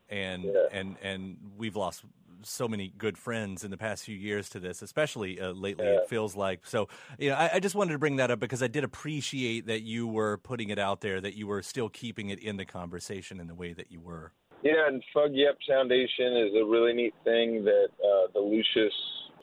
and 0.08 0.44
Yeah. 0.44 0.66
and 0.72 0.96
and 1.02 1.36
we've 1.56 1.76
lost 1.76 2.04
so 2.42 2.68
many 2.68 2.92
good 2.96 3.18
friends 3.18 3.64
in 3.64 3.70
the 3.70 3.76
past 3.76 4.04
few 4.04 4.16
years 4.16 4.48
to 4.50 4.60
this, 4.60 4.82
especially 4.82 5.40
uh, 5.40 5.52
lately. 5.52 5.86
Yeah. 5.86 5.98
It 5.98 6.08
feels 6.08 6.36
like 6.36 6.66
so. 6.66 6.88
You 7.18 7.30
know, 7.30 7.36
I, 7.36 7.50
I 7.54 7.60
just 7.60 7.74
wanted 7.74 7.92
to 7.92 7.98
bring 7.98 8.16
that 8.16 8.30
up 8.30 8.40
because 8.40 8.62
I 8.62 8.68
did 8.68 8.84
appreciate 8.84 9.66
that 9.66 9.82
you 9.82 10.06
were 10.06 10.38
putting 10.38 10.70
it 10.70 10.78
out 10.78 11.00
there, 11.00 11.20
that 11.20 11.34
you 11.34 11.46
were 11.46 11.62
still 11.62 11.88
keeping 11.88 12.30
it 12.30 12.38
in 12.38 12.56
the 12.56 12.64
conversation 12.64 13.40
in 13.40 13.46
the 13.46 13.54
way 13.54 13.72
that 13.72 13.90
you 13.90 14.00
were. 14.00 14.32
Yeah, 14.62 14.88
and 14.88 15.02
Fug 15.14 15.30
Yep 15.32 15.58
Foundation 15.68 16.36
is 16.36 16.54
a 16.60 16.64
really 16.64 16.92
neat 16.92 17.14
thing 17.24 17.64
that 17.64 17.88
uh, 18.02 18.26
the 18.34 18.40
Lucius 18.40 18.92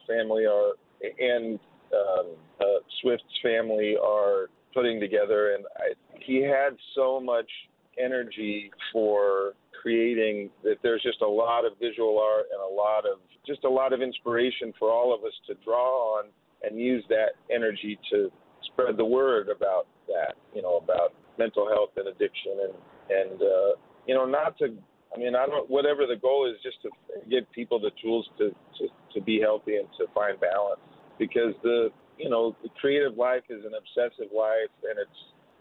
family 0.08 0.45
are 0.45 0.73
and 1.19 1.60
um, 1.93 2.36
uh, 2.60 2.65
Swift's 3.01 3.39
family 3.43 3.95
are 4.01 4.49
putting 4.73 4.99
together. 4.99 5.55
And 5.55 5.65
I, 5.77 5.93
he 6.19 6.41
had 6.41 6.77
so 6.95 7.19
much 7.19 7.49
energy 7.97 8.71
for 8.91 9.53
creating 9.85 10.49
that 10.63 10.77
there's 10.81 11.03
just 11.03 11.21
a 11.21 11.27
lot 11.27 11.63
of 11.63 11.73
visual 11.79 12.17
art 12.17 12.47
and 12.51 12.59
a 12.59 12.73
lot 12.75 13.05
of 13.05 13.19
just 13.45 13.63
a 13.65 13.69
lot 13.69 13.93
of 13.93 14.01
inspiration 14.01 14.73
for 14.79 14.89
all 14.89 15.13
of 15.13 15.23
us 15.23 15.33
to 15.45 15.53
draw 15.63 16.17
on 16.17 16.25
and 16.63 16.79
use 16.79 17.03
that 17.07 17.37
energy 17.53 17.99
to 18.09 18.31
spread 18.65 18.97
the 18.97 19.05
word 19.05 19.47
about 19.47 19.85
that, 20.07 20.33
you 20.55 20.63
know, 20.63 20.77
about 20.77 21.13
mental 21.37 21.67
health 21.67 21.91
and 21.97 22.07
addiction 22.07 22.53
and 22.63 22.73
and 23.11 23.41
uh, 23.43 23.77
you 24.07 24.15
know 24.15 24.25
not 24.25 24.57
to 24.57 24.73
I 25.15 25.19
mean 25.19 25.35
I 25.35 25.45
don't 25.45 25.69
whatever 25.69 26.07
the 26.07 26.19
goal 26.19 26.49
is 26.49 26.57
just 26.63 26.81
to 26.81 26.89
give 27.29 27.43
people 27.51 27.79
the 27.79 27.91
tools 28.01 28.27
to 28.39 28.49
to, 28.79 28.87
to 29.13 29.21
be 29.21 29.39
healthy 29.39 29.75
and 29.75 29.87
to 29.99 30.07
find 30.15 30.39
balance. 30.39 30.81
Because 31.19 31.53
the 31.61 31.89
you 32.17 32.31
know 32.31 32.55
the 32.63 32.69
creative 32.81 33.17
life 33.17 33.43
is 33.51 33.63
an 33.65 33.73
obsessive 33.77 34.33
life 34.35 34.73
and 34.81 34.97
it's 34.97 35.19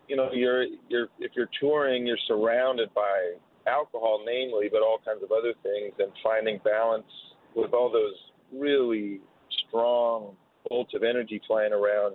you 0.08 0.16
know 0.16 0.30
you're 0.32 0.64
you're 0.88 1.08
if 1.20 1.32
you're 1.36 1.50
touring 1.60 2.06
you're 2.06 2.24
surrounded 2.26 2.88
by 2.94 3.34
alcohol 3.66 4.22
namely 4.24 4.68
but 4.70 4.82
all 4.82 4.98
kinds 5.04 5.22
of 5.22 5.30
other 5.32 5.54
things 5.62 5.92
and 5.98 6.12
finding 6.22 6.60
balance 6.64 7.06
with 7.54 7.72
all 7.72 7.90
those 7.90 8.14
really 8.52 9.20
strong 9.68 10.34
bolts 10.68 10.92
of 10.94 11.02
energy 11.02 11.40
flying 11.46 11.72
around 11.72 12.14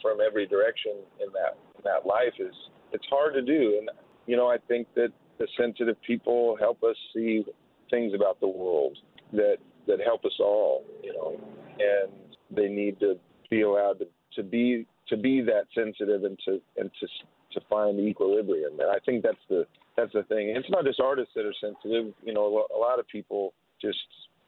from 0.00 0.18
every 0.24 0.46
direction 0.46 0.92
in 1.20 1.32
that 1.32 1.56
in 1.76 1.82
that 1.84 2.06
life 2.06 2.34
is 2.38 2.54
it's 2.92 3.06
hard 3.08 3.34
to 3.34 3.42
do. 3.42 3.78
And 3.78 3.90
you 4.26 4.36
know 4.36 4.48
I 4.48 4.56
think 4.68 4.88
that 4.94 5.12
the 5.38 5.46
sensitive 5.58 5.96
people 6.06 6.56
help 6.60 6.82
us 6.82 6.96
see 7.14 7.44
things 7.90 8.12
about 8.14 8.40
the 8.40 8.48
world 8.48 8.98
that 9.32 9.56
that 9.86 10.00
help 10.04 10.24
us 10.24 10.34
all 10.38 10.84
you 11.02 11.12
know 11.12 11.40
and 11.78 12.12
they 12.50 12.68
need 12.68 13.00
to 13.00 13.14
be 13.48 13.62
allowed 13.62 13.98
to, 14.00 14.06
to 14.36 14.42
be 14.42 14.86
to 15.08 15.16
be 15.16 15.40
that 15.40 15.64
sensitive 15.74 16.24
and 16.24 16.38
to 16.44 16.60
and 16.76 16.90
to 17.00 17.06
to 17.52 17.60
find 17.68 17.98
equilibrium. 17.98 18.78
And 18.78 18.90
I 18.90 18.98
think 19.04 19.24
that's 19.24 19.36
the 19.48 19.66
that's 20.00 20.12
the 20.12 20.22
thing 20.34 20.48
it's 20.56 20.70
not 20.70 20.84
just 20.84 21.00
artists 21.00 21.32
that 21.34 21.44
are 21.44 21.54
sensitive 21.60 22.12
you 22.24 22.32
know 22.32 22.66
a 22.74 22.78
lot 22.78 22.98
of 22.98 23.06
people 23.08 23.52
just 23.80 23.98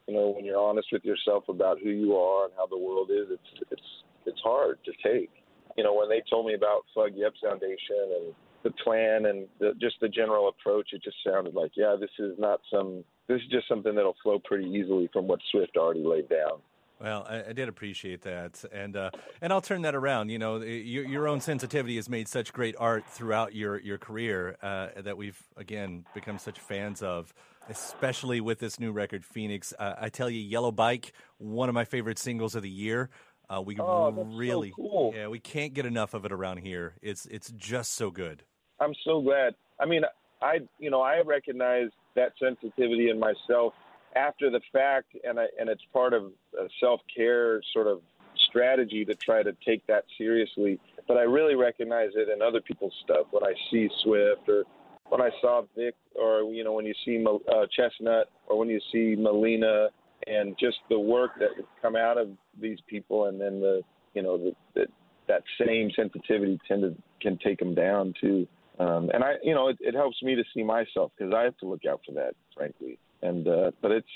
you 0.09 0.15
know 0.15 0.31
when 0.31 0.45
you're 0.45 0.61
honest 0.61 0.89
with 0.93 1.05
yourself 1.05 1.45
about 1.49 1.79
who 1.79 1.91
you 1.91 2.17
are 2.17 2.45
and 2.45 2.53
how 2.57 2.67
the 2.67 2.79
world 2.79 3.11
is 3.11 3.27
it's 3.31 3.63
it's 3.71 3.91
it's 4.27 4.41
hard 4.43 4.79
to 4.85 4.93
take 5.03 5.31
you 5.77 5.85
know 5.85 5.95
when 5.95 6.09
they 6.09 6.23
told 6.29 6.47
me 6.47 6.55
about 6.55 6.85
Fug 6.95 7.13
Yep 7.15 7.35
Foundation 7.43 8.09
and 8.17 8.35
the 8.63 8.71
plan 8.71 9.27
and 9.27 9.47
the, 9.59 9.73
just 9.81 9.97
the 10.01 10.09
general 10.09 10.49
approach, 10.49 10.91
it 10.93 11.03
just 11.03 11.17
sounded 11.27 11.55
like, 11.55 11.73
yeah, 11.75 11.97
this 11.99 12.11
is 12.19 12.35
not 12.39 12.61
some. 12.73 13.05
This 13.29 13.41
is 13.41 13.49
just 13.51 13.69
something 13.69 13.95
that'll 13.95 14.17
flow 14.23 14.39
pretty 14.45 14.69
easily 14.69 15.09
from 15.13 15.27
what 15.27 15.41
Swift 15.51 15.77
already 15.77 16.03
laid 16.05 16.29
down. 16.29 16.61
Well, 17.03 17.27
I, 17.29 17.49
I, 17.49 17.53
did 17.53 17.69
appreciate 17.69 18.23
that, 18.23 18.65
and 18.73 18.97
uh, 18.97 19.11
and 19.41 19.53
I'll 19.53 19.61
turn 19.61 19.83
that 19.83 19.97
around. 19.97 20.29
You 20.29 20.39
know, 20.39 20.59
your, 20.59 21.05
your, 21.05 21.27
own 21.27 21.41
sensitivity 21.41 21.97
has 21.97 22.09
made 22.09 22.29
such 22.29 22.53
great 22.53 22.77
art 22.79 23.05
throughout 23.09 23.57
your 23.57 23.81
your 23.81 23.99
career 23.99 24.57
uh, 24.63 24.89
that 25.03 25.17
we've 25.17 25.43
again 25.57 26.05
become 26.15 26.39
such 26.39 26.61
fans 26.61 27.03
of, 27.03 27.35
especially 27.69 28.41
with 28.41 28.61
this 28.61 28.79
new 28.79 28.93
record, 28.93 29.25
Phoenix. 29.25 29.75
Uh, 29.77 29.95
I 30.01 30.11
tell 30.11 30.31
you, 30.31 30.39
Yellow 30.39 30.71
Bike, 30.71 31.13
one 31.39 31.69
of 31.69 31.75
my 31.75 31.85
favorite 31.85 32.21
singles 32.21 32.55
of 32.55 32.63
the 32.63 32.71
year. 32.71 33.11
Uh, 33.51 33.61
we 33.61 33.77
oh, 33.81 34.13
really, 34.37 34.71
so 34.71 34.77
cool. 34.77 35.13
yeah, 35.17 35.27
we 35.27 35.41
can't 35.41 35.75
get 35.75 35.87
enough 35.87 36.15
of 36.15 36.25
it 36.25 36.31
around 36.31 36.59
here. 36.59 36.95
It's 37.03 37.27
it's 37.27 37.51
just 37.57 37.95
so 37.95 38.13
good. 38.13 38.45
I'm 38.79 38.95
so 39.05 39.21
glad. 39.21 39.57
I 39.81 39.87
mean, 39.87 40.03
I 40.41 40.61
you 40.79 40.91
know 40.91 41.01
I 41.01 41.21
recognize 41.23 41.89
that 42.15 42.33
sensitivity 42.39 43.11
in 43.11 43.19
myself 43.19 43.75
after 44.17 44.51
the 44.51 44.61
fact, 44.73 45.17
and 45.25 45.39
I, 45.39 45.47
and 45.59 45.69
it's 45.69 45.83
part 45.93 46.13
of 46.13 46.25
a 46.59 46.69
self 46.81 47.01
care 47.15 47.63
sort 47.73 47.87
of 47.87 48.01
strategy 48.49 49.05
to 49.05 49.15
try 49.15 49.43
to 49.43 49.55
take 49.65 49.87
that 49.87 50.05
seriously. 50.19 50.79
But 51.09 51.17
I 51.17 51.23
really 51.23 51.55
recognize 51.55 52.11
it 52.15 52.29
in 52.29 52.43
other 52.43 52.61
people's 52.61 52.95
stuff 53.05 53.27
when 53.31 53.45
I 53.45 53.55
see 53.71 53.89
Swift 54.03 54.49
or 54.49 54.65
when 55.09 55.21
I 55.21 55.31
saw 55.41 55.63
Vic, 55.77 55.95
or 56.15 56.43
you 56.53 56.65
know 56.65 56.73
when 56.73 56.87
you 56.87 56.95
see 57.05 57.23
uh, 57.25 57.67
Chesnutt, 57.79 58.25
or 58.47 58.59
when 58.59 58.69
you 58.69 58.81
see 58.91 59.15
Melina, 59.19 59.89
and 60.27 60.57
just 60.59 60.79
the 60.89 60.99
work 60.99 61.33
that 61.39 61.51
come 61.83 61.97
out 61.97 62.19
of 62.19 62.29
these 62.61 62.79
people, 62.89 63.27
and 63.27 63.41
then 63.41 63.61
the 63.61 63.83
you 64.15 64.23
know 64.23 64.39
the, 64.39 64.53
the 64.75 64.87
that 65.29 65.43
same 65.65 65.91
sensitivity 65.95 66.59
tended 66.67 67.01
can 67.21 67.39
take 67.39 67.59
them 67.59 67.75
down 67.75 68.15
too. 68.21 68.47
Um, 68.79 69.11
and 69.13 69.23
I, 69.23 69.35
you 69.43 69.55
know, 69.55 69.69
it, 69.69 69.77
it 69.81 69.95
helps 69.95 70.23
me 70.23 70.35
to 70.35 70.43
see 70.55 70.63
myself 70.63 71.13
because 71.17 71.33
I 71.35 71.43
have 71.43 71.57
to 71.59 71.67
look 71.67 71.85
out 71.85 72.01
for 72.07 72.13
that, 72.13 72.35
frankly. 72.57 72.99
And 73.23 73.47
uh, 73.47 73.71
but 73.81 73.93
it's 73.93 74.07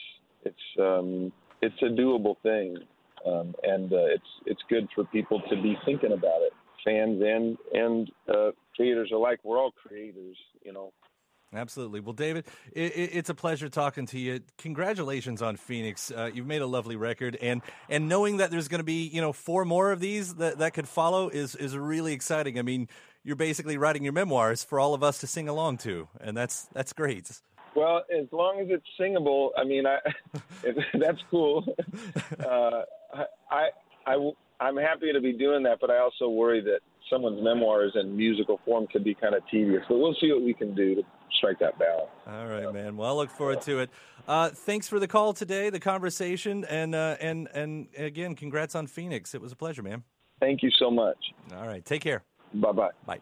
it's 0.45 0.81
um, 0.81 1.33
it's 1.63 1.81
a 1.83 1.87
doable 1.87 2.37
thing, 2.43 2.77
um, 3.27 3.55
and 3.63 3.93
uh, 3.93 4.07
it's 4.07 4.27
it's 4.47 4.63
good 4.69 4.89
for 4.95 5.05
people 5.05 5.41
to 5.49 5.63
be 5.63 5.77
thinking 5.85 6.13
about 6.13 6.43
it, 6.43 6.53
fans 6.85 7.23
and 7.25 7.57
and 7.73 8.11
uh, 8.29 8.51
creators 8.75 9.11
alike. 9.13 9.41
We're 9.45 9.59
all 9.59 9.73
creators, 9.73 10.37
you 10.65 10.73
know. 10.73 10.93
Absolutely. 11.55 12.01
Well, 12.01 12.13
David, 12.13 12.47
it, 12.73 12.93
it's 12.97 13.31
a 13.31 13.35
pleasure 13.35 13.69
talking 13.69 14.07
to 14.07 14.19
you. 14.19 14.41
Congratulations 14.59 15.43
on 15.43 15.57
Phoenix. 15.57 16.11
Uh, 16.11 16.29
you've 16.33 16.47
made 16.47 16.61
a 16.61 16.67
lovely 16.67 16.97
record, 16.97 17.37
and 17.41 17.63
and 17.89 18.09
knowing 18.09 18.39
that 18.39 18.51
there's 18.51 18.69
going 18.69 18.81
to 18.81 18.85
be 18.85 19.07
you 19.07 19.21
know 19.21 19.33
four 19.33 19.65
more 19.65 19.93
of 19.93 20.01
these 20.01 20.35
that 20.35 20.59
that 20.59 20.75
could 20.75 20.89
follow 20.89 21.29
is 21.29 21.55
is 21.55 21.77
really 21.77 22.13
exciting. 22.13 22.59
I 22.59 22.63
mean, 22.63 22.89
you're 23.23 23.37
basically 23.37 23.79
writing 23.79 24.03
your 24.03 24.13
memoirs 24.13 24.65
for 24.65 24.81
all 24.81 24.93
of 24.93 25.03
us 25.03 25.19
to 25.19 25.27
sing 25.27 25.49
along 25.49 25.79
to, 25.79 26.09
and 26.21 26.37
that's 26.37 26.67
that's 26.73 26.93
great. 26.93 27.41
Well, 27.77 28.05
as 28.11 28.27
long 28.33 28.61
as 28.61 28.69
it's 28.71 28.87
singable, 28.99 29.53
I 29.57 29.65
mean, 29.65 29.87
I 29.87 29.99
that's 30.99 31.21
cool. 31.31 31.65
Uh, 32.41 32.83
I 33.51 33.69
I 34.07 34.31
I'm 34.61 34.77
happy 34.77 35.13
to 35.13 35.21
be 35.21 35.33
doing 35.33 35.63
that, 35.65 35.79
but 35.81 35.91
I 35.91 35.99
also 35.99 36.29
worry 36.29 36.61
that 36.63 36.81
someone's 37.11 37.43
memoirs 37.43 37.93
in 37.95 38.17
musical 38.17 38.61
form 38.65 38.87
could 38.93 39.05
be 39.05 39.15
kind 39.15 39.35
of 39.35 39.43
tedious. 39.51 39.83
But 39.89 39.99
we'll 39.99 40.17
see 40.21 40.33
what 40.33 40.43
we 40.43 40.55
can 40.55 40.75
do 40.75 40.95
to 40.97 41.03
strike 41.37 41.59
that 41.61 41.79
balance. 41.79 42.11
All 42.27 42.47
right, 42.47 42.73
man. 42.73 42.97
Well, 42.97 43.11
I 43.11 43.13
look 43.13 43.31
forward 43.31 43.61
to 43.63 43.81
it. 43.81 43.91
Uh, 44.27 44.51
thanks 44.51 44.89
for 44.89 44.99
the 44.99 45.09
call 45.09 45.33
today, 45.33 45.71
the 45.71 45.81
conversation, 45.81 46.65
and 46.65 46.95
uh, 46.95 47.17
and 47.21 47.49
and 47.55 47.89
again, 47.97 48.35
congrats 48.35 48.75
on 48.75 48.87
Phoenix. 48.87 49.35
It 49.35 49.41
was 49.41 49.53
a 49.53 49.57
pleasure, 49.57 49.83
man. 49.83 50.03
Thank 50.41 50.63
you 50.63 50.71
so 50.79 50.91
much. 50.91 51.19
All 51.55 51.67
right, 51.67 51.85
take 51.85 52.03
care. 52.03 52.23
Bye 52.55 52.73
bye. 52.73 52.91
Bye. 53.07 53.21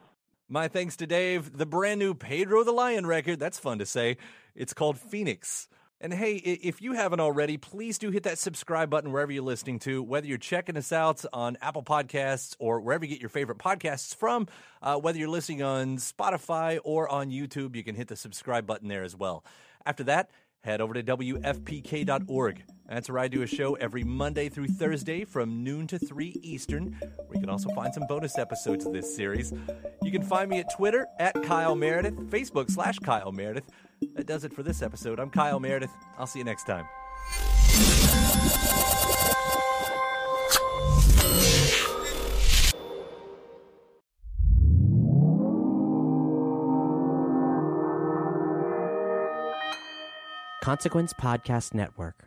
My 0.49 0.69
thanks 0.69 0.97
to 0.97 1.07
Dave. 1.07 1.57
The 1.57 1.67
brand 1.67 1.99
new 1.99 2.15
Pedro 2.15 2.65
the 2.65 2.73
Lion 2.73 3.07
record. 3.07 3.39
That's 3.39 3.59
fun 3.59 3.79
to 3.79 3.87
say. 3.87 4.19
It's 4.55 4.75
called 4.75 4.99
Phoenix. 4.99 5.69
And 6.01 6.13
hey, 6.13 6.35
if 6.35 6.83
you 6.83 6.93
haven't 6.93 7.21
already, 7.21 7.57
please 7.57 7.97
do 7.97 8.11
hit 8.11 8.25
that 8.25 8.39
subscribe 8.39 8.91
button 8.91 9.11
wherever 9.11 9.33
you're 9.33 9.43
listening 9.43 9.79
to, 9.81 10.03
whether 10.03 10.27
you're 10.27 10.37
checking 10.37 10.77
us 10.77 10.93
out 10.93 11.25
on 11.33 11.57
Apple 11.63 11.83
Podcasts 11.83 12.55
or 12.59 12.81
wherever 12.81 13.05
you 13.05 13.11
get 13.11 13.21
your 13.21 13.31
favorite 13.31 13.59
podcasts 13.59 14.15
from, 14.15 14.47
uh, 14.83 14.97
whether 14.97 15.19
you're 15.19 15.29
listening 15.29 15.63
on 15.63 15.97
Spotify 15.97 16.79
or 16.85 17.09
on 17.09 17.31
YouTube, 17.31 17.75
you 17.75 17.83
can 17.83 17.95
hit 17.95 18.09
the 18.09 18.17
subscribe 18.17 18.67
button 18.67 18.89
there 18.89 19.03
as 19.03 19.17
well. 19.17 19.45
After 19.87 20.05
that, 20.05 20.31
head 20.63 20.81
over 20.81 20.95
to 20.95 21.03
WFPK.org. 21.03 22.65
That's 22.89 23.09
where 23.09 23.19
I 23.19 23.29
do 23.29 23.43
a 23.43 23.47
show 23.47 23.75
every 23.75 24.05
Monday 24.05 24.49
through 24.49 24.69
Thursday 24.69 25.25
from 25.25 25.63
noon 25.65 25.87
to 25.87 25.99
3 25.99 26.39
Eastern, 26.43 26.99
where 27.01 27.35
you 27.35 27.41
can 27.41 27.49
also 27.49 27.71
find 27.71 27.95
some 27.95 28.07
bonus 28.07 28.37
episodes 28.37 28.85
of 28.85 28.93
this 28.93 29.15
series. 29.15 29.53
You 30.03 30.11
can 30.11 30.23
find 30.23 30.51
me 30.51 30.59
at 30.59 30.67
Twitter 30.77 31.07
at 31.19 31.43
Kyle 31.45 31.77
Meredith, 31.77 32.17
Facebook 32.31 32.71
slash 32.71 32.99
Kyle 32.99 33.33
Meredith. 33.33 33.65
That 34.15 34.27
does 34.27 34.45
it 34.45 34.53
for 34.53 34.63
this 34.63 34.83
episode. 34.83 35.19
I'm 35.19 35.31
Kyle 35.31 35.61
Meredith. 35.61 35.91
I'll 36.19 36.27
see 36.27 36.39
you 36.41 36.45
next 36.45 36.65
time. 36.65 36.87
Consequence 50.63 51.13
Podcast 51.13 51.75
Network. 51.75 52.27